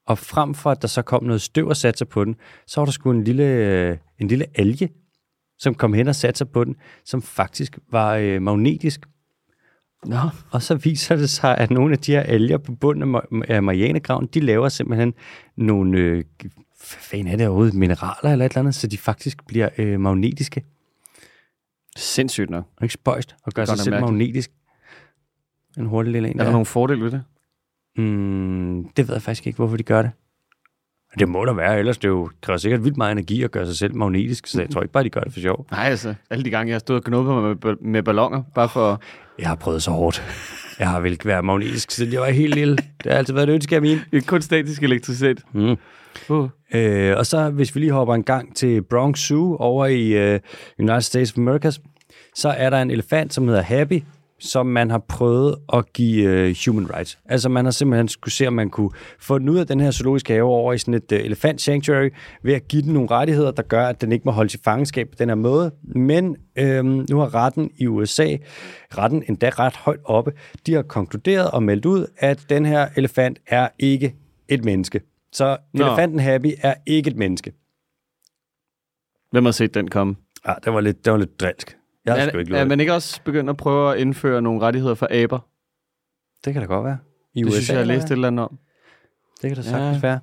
[0.07, 2.35] Og frem for, at der så kom noget støv og satte sig på den,
[2.67, 4.89] så var der sgu en lille, øh, en lille alge,
[5.59, 6.75] som kom hen og satte sig på den,
[7.05, 9.01] som faktisk var øh, magnetisk.
[10.05, 10.17] Nå.
[10.51, 13.51] Og så viser det sig, at nogle af de her alger på bunden af Ma-
[13.51, 15.13] af Marianegraven, de laver simpelthen
[15.57, 19.47] nogle, øh, hvad fanden er det overhovedet, mineraler eller et eller andet, så de faktisk
[19.47, 20.63] bliver øh, magnetiske.
[21.95, 22.65] Sindssygt nok.
[22.77, 24.11] Og ikke spøjst og gør Det er sig selv mærkeligt.
[24.11, 24.51] magnetisk.
[25.77, 26.39] En hurtig lille en.
[26.39, 27.23] Er der nogle fordele ved det?
[27.97, 30.11] Mm, det ved jeg faktisk ikke, hvorfor de gør det.
[31.19, 33.77] Det må der være, ellers det jo, kræver sikkert vildt meget energi at gøre sig
[33.77, 35.67] selv magnetisk, så jeg tror ikke bare, de gør det for sjov.
[35.71, 36.15] Nej, altså.
[36.29, 39.01] Alle de gange, jeg har stået og knuppet mig med, med ballonger, bare for...
[39.39, 40.23] Jeg har prøvet så hårdt.
[40.79, 42.75] Jeg har vel været magnetisk, siden jeg var helt lille.
[42.75, 43.99] Det har altid været et ønske af min.
[44.11, 45.41] Det er kun statisk elektricitet.
[45.53, 45.77] Mm.
[46.29, 46.49] Uh.
[46.73, 50.39] Øh, og så hvis vi lige hopper en gang til Bronx Zoo over i øh,
[50.79, 51.71] United States of America,
[52.35, 54.03] så er der en elefant, som hedder Happy,
[54.41, 57.19] som man har prøvet at give øh, human rights.
[57.25, 58.89] Altså man har simpelthen skulle se, om man kunne
[59.19, 62.09] få den ud af den her zoologiske have over i sådan et øh, elefant sanctuary,
[62.43, 65.09] ved at give den nogle rettigheder, der gør, at den ikke må holde i fangenskab
[65.09, 65.71] på den her måde.
[65.83, 68.35] Men øh, nu har retten i USA,
[68.97, 70.31] retten endda ret højt oppe,
[70.65, 74.15] de har konkluderet og meldt ud, at den her elefant er ikke
[74.47, 75.01] et menneske.
[75.31, 75.85] Så Nå.
[75.85, 77.53] elefanten Happy er ikke et menneske.
[79.31, 80.15] Hvem har set den komme?
[80.47, 81.77] Ja, det var lidt, det var lidt drilsk.
[82.05, 84.61] Jeg har er, sgu ikke er man ikke også begyndt at prøve at indføre nogle
[84.61, 85.39] rettigheder for aber?
[86.45, 86.97] Det kan da godt være.
[87.33, 88.57] I Det USA, synes jeg, jeg eller læste et eller andet om.
[89.41, 89.69] Det kan da Ja.
[89.69, 90.19] sagtens være.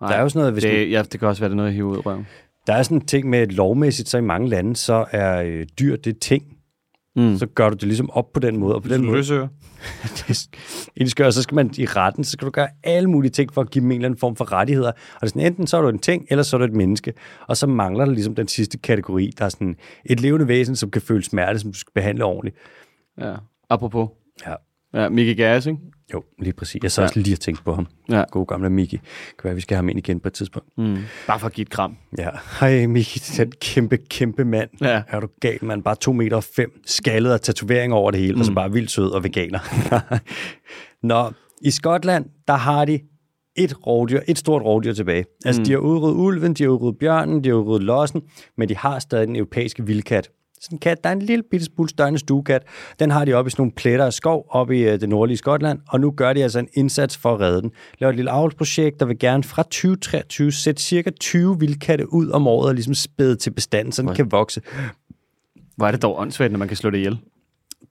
[0.00, 1.56] Nej, Der er jo sådan noget, hvis det, ja, det kan også være, det er
[1.56, 2.26] noget, jeg hiver ud af røven.
[2.66, 5.66] Der er sådan en ting med, at lovmæssigt, så i mange lande, så er øh,
[5.80, 6.58] dyr det ting.
[7.16, 7.36] Mm.
[7.36, 9.24] Så gør du det ligesom op på den måde, og på den måde,
[11.08, 13.70] skal, så skal man i retten, så skal du gøre alle mulige ting for at
[13.70, 14.88] give dem en eller anden form for rettigheder.
[14.88, 16.72] Og det er sådan, enten så er du en ting, eller så er du et
[16.72, 17.12] menneske.
[17.48, 20.90] Og så mangler der ligesom den sidste kategori, der er sådan et levende væsen, som
[20.90, 22.56] kan føle smerte, som du skal behandle ordentligt.
[23.20, 23.34] Ja.
[23.70, 24.08] Apropos.
[24.46, 24.54] Ja.
[24.94, 25.78] Ja, Mickey Gas, ikke?
[26.14, 26.82] Jo, lige præcis.
[26.82, 27.86] Jeg så også lige tænke på ham.
[28.10, 28.24] Ja.
[28.30, 28.96] God gamle Miki.
[28.96, 30.68] Kan være, vi skal have ham ind igen på et tidspunkt.
[30.78, 30.96] Mm.
[31.26, 31.96] Bare for at give et kram.
[32.18, 32.28] Ja.
[32.60, 34.70] Hej Miki, den kæmpe, kæmpe mand.
[34.80, 35.02] Ja.
[35.08, 35.82] Er du gal, mand?
[35.82, 38.40] Bare 2 meter og 5, skaldet og tatoveringer over det hele, mm.
[38.40, 39.58] og så bare vildt sød og veganer.
[41.06, 41.32] Nå,
[41.62, 43.00] i Skotland, der har de
[43.56, 45.24] et rovdyr, et stort rovdyr tilbage.
[45.44, 45.64] Altså, mm.
[45.64, 48.22] de har udryddet ulven, de har udryddet bjørnen, de har udryddet lossen,
[48.58, 50.30] men de har stadig den europæiske vildkat.
[50.62, 52.62] Sådan en kat, der er en lille bitte smule større end en stuekat.
[52.98, 55.36] Den har de oppe i sådan nogle pletter af skov oppe i øh, det nordlige
[55.36, 57.70] Skotland, og nu gør de altså en indsats for at redde den.
[57.98, 62.46] Laver et lille avlsprojekt, der vil gerne fra 2023 sætte cirka 20 vildkatte ud om
[62.46, 64.60] året og ligesom spæde til bestanden, så den kan vokse.
[65.76, 67.18] Hvor er det dog åndssvagt, når man kan slå det ihjel.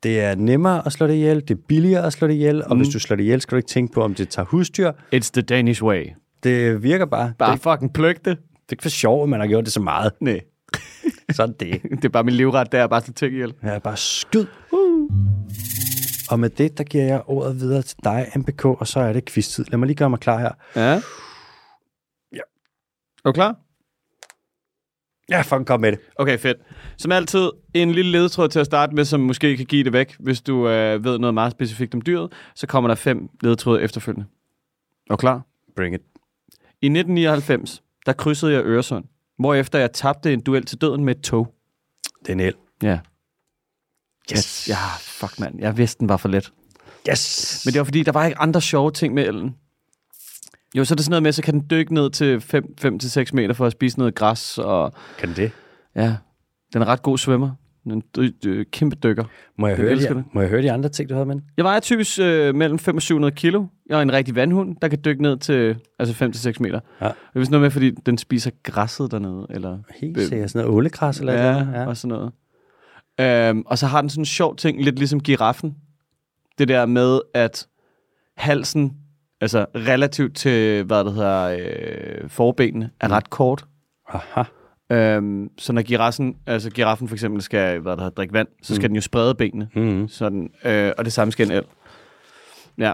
[0.04, 2.76] Det er nemmere at slå det ihjel, det er billigere at slå det ihjel, og
[2.76, 2.82] Mm.
[2.82, 4.92] hvis du slår det ihjel, skal du ikke tænke på, om det tager husdyr.
[5.16, 6.06] It's the Danish way.
[6.44, 7.34] Det virker bare.
[7.40, 8.26] Bare Det, fucking pløk det.
[8.26, 8.32] det
[8.70, 10.12] er ikke for sjovt, at man har gjort det så meget.
[10.22, 10.40] Nej.
[11.32, 11.82] Sådan det.
[11.84, 13.54] Det er bare min livret, der er bare så ting ihjel.
[13.64, 14.46] Ja, bare skyd.
[16.32, 19.26] Og med det, der giver jeg ordet videre til dig, MBK, og så er det
[19.26, 19.66] quiz-tid.
[19.72, 20.52] Lad mig lige gøre mig klar her.
[20.76, 21.02] Ja.
[22.32, 22.42] Ja.
[23.26, 23.56] Er du klar?
[25.30, 26.00] Ja, fucking kom med det.
[26.16, 26.58] Okay, fedt.
[26.98, 30.16] Som altid, en lille ledetråd til at starte med, som måske kan give det væk,
[30.20, 32.34] hvis du øh, ved noget meget specifikt om dyret.
[32.56, 34.26] Så kommer der fem ledetråde efterfølgende.
[35.10, 35.42] Er du klar?
[35.76, 36.02] Bring it.
[36.82, 39.06] I 1999, der krydsede jeg Øresund,
[39.42, 41.54] hvorefter jeg tabte en duel til døden med et tog.
[42.20, 42.54] Det er en el.
[42.84, 43.00] Ja.
[44.34, 44.70] Yes.
[44.70, 45.60] Ja, fuck mand.
[45.60, 46.52] Jeg vidste, den var for let.
[47.10, 47.62] Yes.
[47.66, 49.56] Men det var fordi, der var ikke andre sjove ting med ellen.
[50.76, 52.38] Jo, så er det sådan noget med, så kan den dykke ned til
[53.28, 55.52] 5-6 meter for at spise noget græs, og Kan det?
[55.96, 56.16] ja,
[56.74, 57.52] den er ret god svømmer.
[57.86, 59.24] En dy- kæmpe dykker.
[59.58, 60.24] Må jeg, Jeg høre de, det.
[60.34, 61.36] må jeg høre de andre ting, du havde med?
[61.58, 63.66] Jeg vejer typisk øh, mellem 5 og 700 kilo.
[63.90, 66.80] Jeg er en rigtig vandhund, der kan dykke ned til altså 5-6 meter.
[67.02, 67.06] Ja.
[67.06, 70.52] Det er vist noget med, fordi den spiser græsset dernede, eller Helt Øh, sikkert.
[70.52, 71.74] Sådan noget ålegræs eller ja, noget.
[71.74, 72.32] ja, og sådan noget.
[73.50, 75.76] Øhm, og så har den sådan en sjov ting, lidt ligesom giraffen.
[76.58, 77.68] Det der med, at
[78.38, 78.94] halsen,
[79.42, 83.14] altså relativt til, hvad det hedder, øh, forbenene, er Mm.
[83.14, 83.66] ret kort.
[84.10, 84.44] Aha.
[84.92, 88.76] Øhm, så når giraffen, altså giraffen for eksempel skal, hvad det hedder, drikke vand, så
[88.76, 88.90] skal Mm.
[88.90, 89.68] den jo sprede benene.
[89.76, 90.08] Mm-hmm.
[90.08, 91.64] Sådan, øh, og det samme skal en el.
[92.78, 92.92] Ja.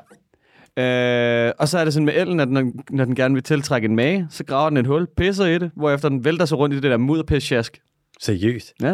[1.47, 3.85] Øh, og så er det sådan med ellen, at når, når den gerne vil tiltrække
[3.85, 6.75] en mage, så graver den et hul, pisser i det, hvorefter den vælter sig rundt
[6.75, 7.79] i det der mudderpissjask.
[8.21, 8.73] Seriøst.
[8.81, 8.91] Ja.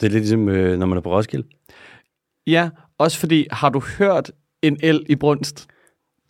[0.00, 1.46] Det er lidt ligesom, øh, når man er på Roskilde.
[2.46, 2.68] Ja,
[2.98, 4.30] også fordi, har du hørt
[4.62, 5.66] en el i brunst?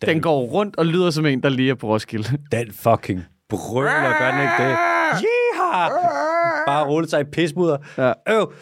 [0.01, 2.37] Den, den går rundt og lyder som en, der lige er på Roskilde.
[2.51, 4.77] Den fucking brøler, gør den ikke det?
[6.67, 7.77] Bare rulle sig i pismudder.
[7.97, 8.13] Ja.
[8.29, 8.53] Øv.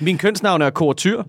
[0.00, 1.22] Min kønsnavn er Kortyr.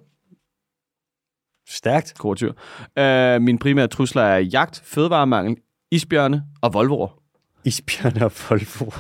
[1.70, 2.14] Stærkt.
[2.18, 2.54] Kortyr.
[2.98, 5.58] Øh, min primære trusler er jagt, fødevaremangel,
[5.92, 7.22] isbjørne og volvoer.
[7.66, 8.92] Isbjørne og Volvo.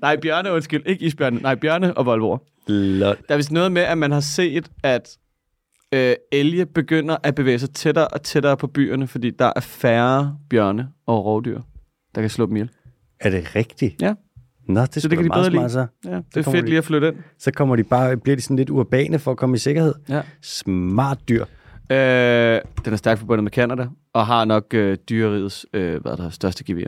[0.00, 0.86] Nej, bjørne, undskyld.
[0.86, 1.40] Ikke isbjørne.
[1.40, 2.38] Nej, bjørne og volvoer.
[2.66, 3.16] Lol.
[3.28, 5.18] Der er vist noget med, at man har set, at
[5.94, 10.38] øh, elge begynder at bevæge sig tættere og tættere på byerne, fordi der er færre
[10.50, 11.60] bjørne og rovdyr,
[12.14, 12.70] der kan slå dem ihjel.
[13.20, 14.02] Er det rigtigt?
[14.02, 14.14] Ja.
[14.66, 15.68] Nå, det, Så det kan de bedre lide.
[15.70, 15.86] så.
[16.04, 17.16] Ja, det er fedt de- lige at flytte ind.
[17.38, 19.94] så kommer de bare, bliver de sådan lidt urbane for at komme i sikkerhed.
[20.08, 20.22] Ja.
[20.42, 21.44] Smart dyr.
[21.90, 21.96] Øh,
[22.84, 26.30] den er stærkt forbundet med Canada, og har nok øh, dyrerigets øh, hvad er der,
[26.30, 26.86] største gevir.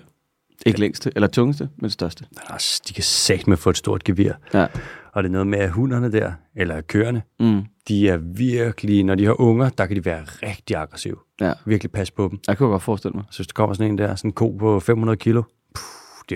[0.67, 2.25] Ikke længste, eller tungeste, men største.
[2.51, 4.33] Altså, de kan sagt med få et stort gevir.
[4.55, 4.67] Ja.
[5.13, 7.63] Og det er noget med, at hunderne der, eller køerne, Mm.
[7.89, 11.17] de er virkelig, når de har unger, der kan de være rigtig aggressive.
[11.41, 12.39] Ja, Virkelig passe på dem.
[12.49, 13.25] jeg kunne godt forestille mig.
[13.31, 15.43] Så hvis der kommer sådan en der, sådan en ko på 500 kilo,
[15.75, 15.83] puh,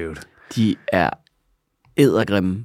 [0.03, 0.21] dude.
[0.57, 1.11] De er
[2.01, 2.65] ædergrimme.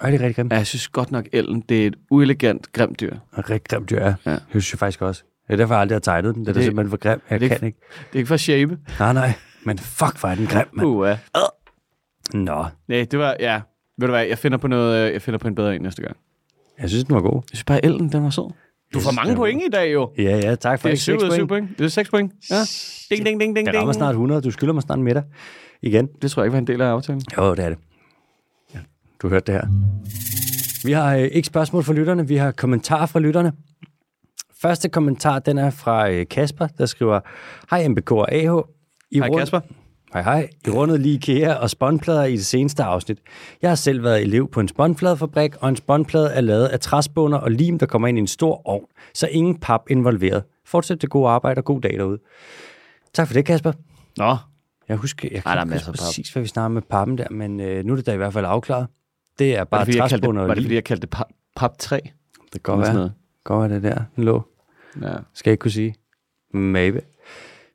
[0.00, 0.52] Er det rigtig grimt?
[0.52, 3.16] Ja, jeg synes godt nok, ellen, det er et uelegant, grimt dyr.
[3.32, 4.14] Og rigtig grimt dyr er.
[4.26, 4.30] Ja.
[4.32, 5.22] Det synes jeg faktisk også.
[5.46, 6.42] Det er derfor, jeg aldrig har tegnet den.
[6.42, 7.20] Det er Det- det, simpelthen for grim.
[7.30, 7.78] Jeg det- kan ikke.
[7.98, 8.78] Det er ikke for shape.
[8.98, 9.32] Nej, nej.
[9.64, 10.86] Men fuck, hvor er den grim, mand.
[10.88, 11.18] Uh, ja.
[12.34, 13.60] Nå, Nej, det var, ja.
[13.98, 16.02] Ved du hvad, jeg finder på noget, øh, jeg finder på en bedre en næste
[16.02, 16.16] gang.
[16.80, 17.34] jeg synes, den var god.
[17.34, 18.50] Jeg synes bare, Ellen, den var sød.
[18.94, 20.10] Du får mange point i dag, jo.
[20.18, 21.00] Ja, ja, tak for Det er det.
[21.02, 21.78] 7 ud af 7 point.
[21.78, 22.32] Det er 6 point.
[22.50, 22.56] Ja.
[23.10, 23.98] Ding, ding, ding, ding, Jeg rammer ding.
[24.00, 24.40] snart 100.
[24.40, 25.22] Du skylder mig snart en middag.
[25.82, 26.08] Igen.
[26.22, 27.22] Det tror jeg ikke var en del af aftalen.
[27.38, 27.78] Jo, det er det.
[29.22, 29.66] Du hørte det her.
[30.86, 33.52] Vi har øh, ikke spørgsmål fra lytterne, vi har kommentarer fra lytterne.
[34.62, 37.20] Første kommentar, den er fra øh, Kasper, der skriver,
[37.70, 38.42] Hej MBK og AH.
[39.10, 39.60] I Hej rund- Kasper.
[40.12, 40.48] Hej hej.
[40.66, 43.18] I rundet lige IKEA og spåndplader i det seneste afsnit.
[43.62, 47.38] Jeg har selv været elev på en spåndpladefabrik, og en spåndplade er lavet af træspåner
[47.38, 50.42] og lim, der kommer ind i en stor ovn, så ingen pap involveret.
[50.66, 52.18] Fortsæt det gode arbejde og god dag derude.
[53.14, 53.72] Tak for det, Kasper.
[54.16, 54.36] Nå,
[54.88, 57.60] Jeg husker, jeg kan Ej, ikke huske præcis, hvad vi snakker med pappen der, men
[57.60, 58.86] øh, nu er det da i hvert fald afklaret.
[59.38, 61.26] Det er var bare kaldte det, træspåner var det, fordi jeg kaldte det pap,
[61.56, 62.00] pap 3?
[62.52, 63.10] Det kan godt være.
[63.44, 64.02] Godt være det der.
[64.16, 64.42] Den lå.
[65.02, 65.14] Ja.
[65.34, 65.94] Skal jeg ikke kunne sige.
[66.54, 67.00] Maybe.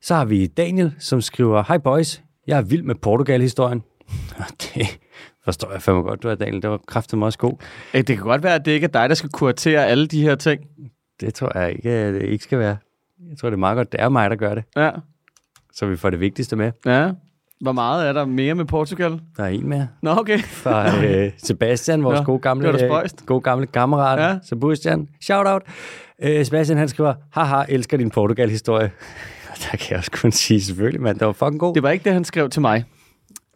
[0.01, 3.83] Så har vi Daniel, som skriver, Hej boys, jeg er vild med Portugal-historien.
[4.75, 4.99] Det
[5.43, 6.61] forstår jeg fandme godt, du er Daniel.
[6.61, 7.53] Det var kraftigt også god.
[7.93, 10.35] Det kan godt være, at det ikke er dig, der skal kuratere alle de her
[10.35, 10.61] ting.
[11.19, 12.77] Det tror jeg ikke, det ikke skal være.
[13.29, 13.91] Jeg tror, det er meget godt.
[13.91, 14.63] Det er mig, der gør det.
[14.75, 14.91] Ja.
[15.73, 16.71] Så vi får det vigtigste med.
[16.85, 17.11] Ja.
[17.61, 19.19] Hvor meget er der mere med Portugal?
[19.37, 19.87] Der er en mere.
[20.01, 20.39] Nå, okay.
[20.39, 24.19] Fra øh, Sebastian, vores Nå, gode gamle, øh, gode gamle kammerat.
[24.19, 24.37] Ja.
[24.43, 25.61] Sebastian, shout out.
[26.23, 28.91] Øh, Sebastian, han skriver, haha, elsker din Portugal-historie.
[29.71, 31.19] Der kan jeg også kun sige, selvfølgelig, mand.
[31.19, 31.73] Det var fucking god.
[31.75, 32.83] Det var ikke det, han skrev til mig.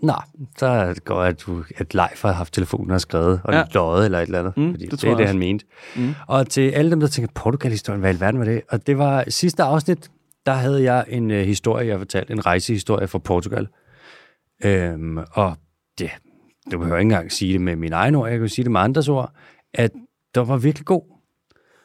[0.03, 0.13] Nå,
[0.57, 3.63] så går jeg, at, du, at Leif har haft telefonen og skrevet, og Ja.
[3.73, 4.57] løjet eller et eller andet.
[4.57, 5.65] Mm, fordi det det, er jeg det, han mente.
[5.95, 6.15] Mm.
[6.27, 8.61] Og til alle dem, der tænker, Portugal-historien, hvad i alverden var det?
[8.69, 10.09] Og det var sidste afsnit,
[10.45, 13.67] der havde jeg en øh, historie, jeg fortalte, en rejsehistorie fra Portugal.
[14.63, 15.55] Øhm, og
[15.99, 16.11] det,
[16.71, 18.81] du behøver ikke engang sige det med mine egne ord, jeg kan sige det med
[18.81, 19.31] andres ord,
[19.73, 19.91] at
[20.35, 21.01] der var virkelig god.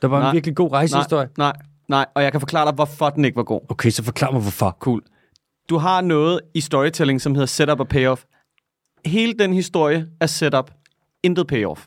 [0.03, 0.29] Der var Nej.
[0.31, 1.29] en virkelig god rejsehistorie.
[1.39, 2.07] Nej, nej, nej.
[2.15, 3.61] Og jeg kan forklare dig, hvorfor den ikke var god.
[3.69, 4.77] Okay, så forklar mig, hvorfor.
[4.81, 5.03] Cool.
[5.69, 8.25] Du har noget i storytelling, som hedder setup og payoff.
[9.05, 10.71] Hele den historie er setup.
[11.23, 11.87] Intet payoff.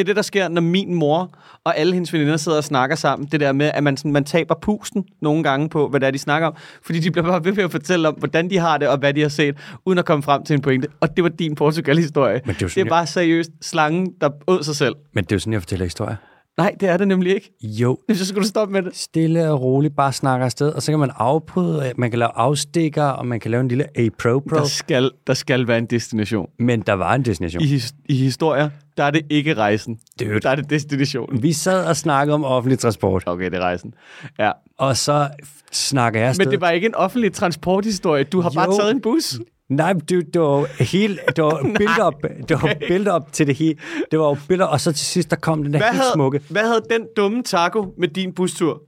[0.00, 1.34] Det er det, der sker, når min mor
[1.64, 3.28] og alle hendes veninder sidder og snakker sammen.
[3.32, 6.10] Det der med, at man, sådan, man taber pusten nogle gange på, hvad det er,
[6.10, 6.54] de snakker om.
[6.82, 9.14] Fordi de bliver bare ved med at fortælle om, hvordan de har det og hvad
[9.14, 10.88] de har set, uden at komme frem til en pointe.
[11.00, 12.40] Og det var din Portugal-historie.
[12.46, 14.94] Men det er det sådan, er bare seriøst slangen, der åd sig selv.
[15.12, 16.16] Men det er jo sådan, jeg fortæller historier.
[16.60, 17.52] Nej, det er det nemlig ikke.
[17.62, 18.96] Jo, Så skulle du stoppe med det.
[18.96, 23.04] stille og roligt bare snakker afsted, og så kan man afbryde, man kan lave afstikker,
[23.04, 24.56] og man kan lave en lille A-Pro-Pro.
[24.56, 26.46] Der skal, der skal være en destination.
[26.58, 27.62] Men der var en destination.
[27.62, 29.98] I, his, I historier, der er det ikke rejsen.
[30.20, 30.40] Dude.
[30.40, 31.42] Der er det destinationen.
[31.42, 33.94] Vi sad og snakkede om offentlig transport, Okay, det er rejsen.
[34.38, 34.52] Ja.
[34.78, 35.28] og så
[35.72, 36.44] snakker jeg afsted.
[36.46, 38.24] Men det var ikke en offentlig transporthistorie.
[38.24, 38.54] Du har jo.
[38.54, 39.38] bare taget en bus.
[39.70, 42.14] Nej, men det, var helt, det var build-up,
[42.48, 43.78] det var build-up til det hele.
[44.10, 46.10] Det var jo build og så til sidst, der kom den der Hvad helt havde,
[46.14, 46.40] smukke.
[46.50, 48.82] hvad havde den dumme taco med din bustur?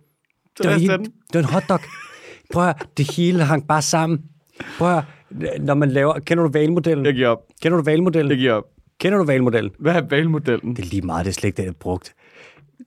[0.57, 1.05] Så Det var, den.
[1.05, 1.81] det var en hotdog.
[2.53, 4.21] Prøv at, det hele hang bare sammen.
[4.79, 5.05] Prøv at,
[5.61, 7.07] når man laver, kender du valmodellen?
[7.07, 7.39] Jeg giver op.
[7.63, 8.31] Kender du valmodellen?
[8.31, 8.65] Jeg giver op.
[9.01, 9.73] Kender du valmodellen?
[9.79, 10.77] Hvad er valmodellen?
[10.77, 12.15] Det er lige meget, det er slet ikke det, jeg har brugt.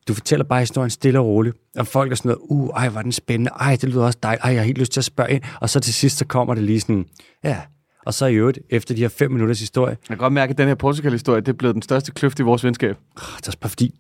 [0.07, 3.01] Du fortæller bare historien stille og roligt, og folk er sådan noget, uh, ej, var
[3.01, 5.31] den spændende, ej, det lyder også dejligt, ej, jeg har helt lyst til at spørge
[5.31, 7.05] ind, og så til sidst, så kommer det lige sådan,
[7.43, 7.57] ja,
[8.06, 10.58] og så i øvrigt, efter de her fem minutters historie, Jeg kan godt mærke, at
[10.58, 12.95] den her Portugal-historie, det er blevet den største kløft i vores venskab.
[13.16, 13.99] det er også bare fordi,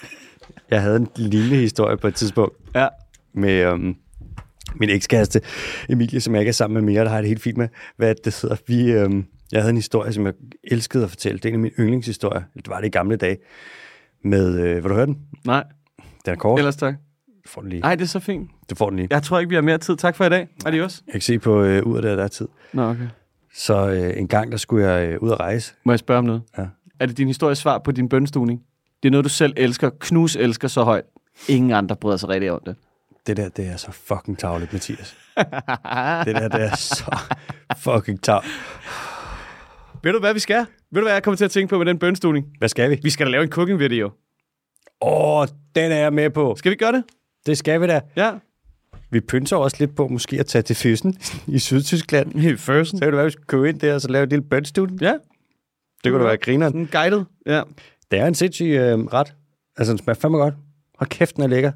[0.70, 2.88] jeg havde en lignende historie på et tidspunkt Ja.
[3.34, 3.94] med øhm,
[4.74, 5.40] min ekskæreste,
[5.88, 8.14] Emilie, som jeg ikke er sammen med mere, der har det helt fint med, hvad
[8.24, 8.56] det hedder.
[8.66, 10.34] Vi, øhm, jeg havde en historie, som jeg
[10.64, 11.38] elskede at fortælle.
[11.38, 12.42] Det er en af mine yndlingshistorier.
[12.54, 13.36] Det var det i gamle dage.
[14.24, 15.18] Med, øh, vil du høre den?
[15.46, 15.64] Nej,
[16.24, 16.58] Den er kort.
[16.60, 16.94] ellers tak.
[17.44, 17.80] Du får den lige.
[17.80, 18.50] Nej, det er så fint.
[18.70, 19.08] Du får den lige.
[19.10, 19.96] Jeg tror ikke, vi har mere tid.
[19.96, 20.48] Tak for i dag.
[20.66, 21.02] Adios.
[21.06, 22.48] Jeg kan se på øh, ud af det, der er tid.
[22.72, 23.06] Nå, okay.
[23.58, 25.74] Så øh, en gang, der skulle jeg øh, ud at rejse.
[25.84, 26.42] Må jeg spørge om noget?
[26.58, 26.66] Ja.
[27.00, 28.60] Er det din histories svar på din bønstuning?
[29.02, 29.90] Det er noget, du selv elsker.
[30.00, 31.04] Knus elsker så højt.
[31.48, 32.76] Ingen andre bryder sig rigtig om det.
[33.26, 35.16] Det der, det er så fucking tavligt, Mathias.
[35.36, 37.18] det der, det er så
[37.76, 38.54] fucking tavligt.
[40.02, 40.66] Ved du, hvad vi skal?
[40.90, 42.46] Ved du, hvad jeg kommer til at tænke på med den bønstuning?
[42.58, 43.00] Hvad skal vi?
[43.02, 44.06] Vi skal da lave en cooking video.
[45.00, 46.54] Åh, oh, den er jeg med på.
[46.56, 47.04] Skal vi gøre det?
[47.46, 48.00] Det skal vi da.
[48.16, 48.32] Ja.
[49.10, 52.44] Vi pynser også lidt på måske at tage til Fyssen i Sydtyskland.
[52.44, 52.98] I førsten.
[52.98, 54.44] Så kan det være, at vi skal købe ind der og så lave et lille
[54.44, 54.98] bønstudie.
[55.00, 55.14] Ja.
[56.04, 56.72] Det kunne da være grineren.
[56.72, 57.24] Sådan guided.
[57.46, 57.62] Ja.
[58.10, 59.34] Det er en sindssyg øh, ret.
[59.76, 60.54] Altså, den smager fandme godt.
[60.98, 61.72] Hold kæft, den er lækker.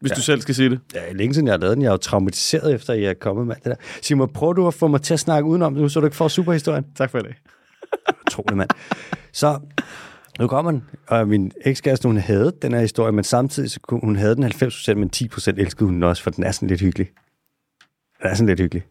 [0.00, 0.14] Hvis ja.
[0.14, 0.80] du selv skal sige det.
[0.94, 1.82] Ja, længe siden jeg har lavet den.
[1.82, 3.74] Jeg er jo traumatiseret efter, at jeg er kommet med det der.
[4.02, 6.28] Simon, prøver du at få mig til at snakke udenom nu, så du ikke får
[6.28, 6.84] superhistorien?
[6.96, 7.34] Tak for dag.
[8.26, 8.70] Utrolig mand.
[9.32, 9.60] Så
[10.38, 14.00] nu kommer den, og min ekskæreste, hun havde den her historie, men samtidig så kunne,
[14.00, 17.10] hun havde den 90%, men 10% elskede hun også, for den er sådan lidt hyggelig.
[18.22, 18.82] Den er sådan lidt hyggelig.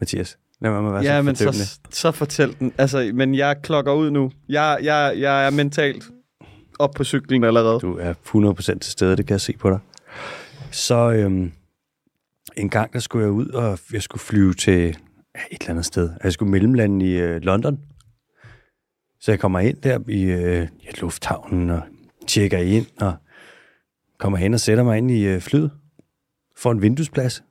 [0.00, 2.72] Mathias, lad mig være Ja, så men så, så fortæl den.
[2.78, 4.32] Altså, men jeg klokker ud nu.
[4.48, 6.04] Jeg, jeg, jeg er mentalt
[6.78, 7.80] op på cyklen allerede.
[7.80, 8.14] Du er
[8.74, 9.78] 100% til stede, det kan jeg se på dig.
[10.70, 11.52] Så øhm,
[12.56, 14.96] en gang, der skulle jeg ud, og jeg skulle flyve til et
[15.60, 16.10] eller andet sted.
[16.24, 17.78] Jeg skulle mellemlande i øh, London.
[19.26, 21.82] Så jeg kommer ind der i øh, ja, lufthavnen og
[22.26, 23.14] tjekker ind, og
[24.18, 25.70] kommer hen og sætter mig ind i øh, flyet.
[26.56, 27.42] Får en vinduesplads.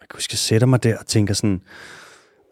[0.00, 1.60] Jeg kan huske, jeg sætter mig der og tænker sådan,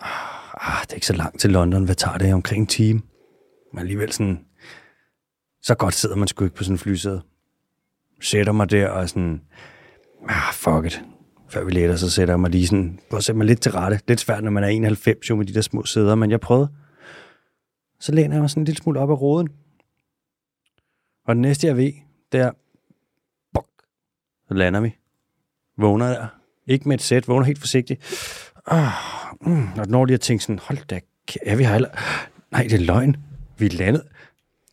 [0.00, 3.02] ah, ah, det er ikke så langt til London, hvad tager det omkring en time?
[3.72, 4.44] Men alligevel sådan,
[5.62, 7.22] så godt sidder man sgu ikke på sådan en flysæde.
[8.22, 9.40] Sætter mig der og sådan,
[10.28, 11.02] ah, fuck it.
[11.50, 13.72] Før vi letter, så sætter jeg mig lige sådan, prøv at sætte mig lidt til
[13.72, 14.00] rette.
[14.08, 16.68] Lidt svært, når man er 91 jo med de der små sæder, men jeg prøvede.
[18.01, 19.49] Så læner jeg mig sådan en lille smule op af roden.
[21.26, 21.92] Og det næste, jeg ved,
[22.32, 22.51] det er,
[23.55, 23.68] bok,
[24.49, 24.97] så lander vi.
[25.78, 26.26] Vågner der.
[26.66, 28.01] Ikke med et sæt, vågner helt forsigtigt.
[28.66, 28.92] Ah,
[29.40, 31.01] mm, og når lige at tænke sådan, hold da,
[31.42, 31.88] er vi her heller?
[32.51, 33.16] Nej, det er løgn.
[33.59, 34.09] Vi landede.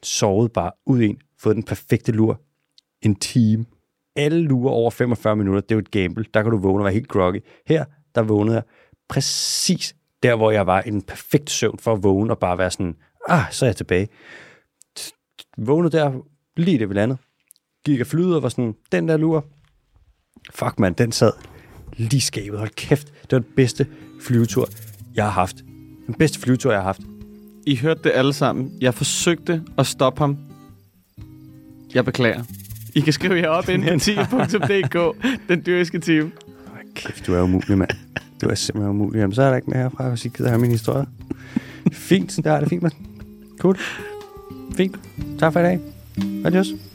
[0.03, 2.41] sovet bare ud i en, fået den perfekte lur.
[3.01, 3.65] En time.
[4.15, 6.26] Alle lurer over 45 minutter, det er jo et gamble.
[6.34, 7.43] Der kan du vågne og være helt groggy.
[7.67, 8.63] Her, der vågnede jeg
[9.09, 12.71] præcis der, hvor jeg var i den perfekte søvn for at vågne og bare være
[12.71, 12.95] sådan,
[13.30, 14.07] ah, så er jeg tilbage.
[15.57, 16.11] Vågnede der
[16.57, 17.19] lige det vi landede.
[17.86, 19.45] Gik af flyet og var sådan, den der lur,
[20.51, 21.32] Fuck, mand, den sad
[21.97, 22.59] lige skabet.
[22.59, 23.88] Hold kæft, det var den bedste
[24.21, 24.69] flyvetur,
[25.15, 25.55] jeg har haft.
[26.07, 27.01] Den bedste flyvetur, jeg har haft.
[27.67, 28.71] I hørte det alle sammen.
[28.82, 30.38] Jeg forsøgte at stoppe ham.
[31.93, 32.43] Jeg beklager.
[32.95, 33.84] I kan skrive jer op ind
[34.30, 35.15] på 10.dk,
[35.49, 36.32] den dyriske time.
[36.67, 37.89] Hold kæft, du er umulig, mand.
[38.41, 39.19] Du er simpelthen umulig.
[39.19, 41.05] Jamen, så er der ikke mere herfra, hvis I gider have min historie.
[41.93, 42.93] Fint, der er det fint, mand.
[43.64, 43.78] Cool.
[44.76, 44.99] Fint.
[45.39, 45.80] Tak for i dag.
[46.45, 46.92] Adios.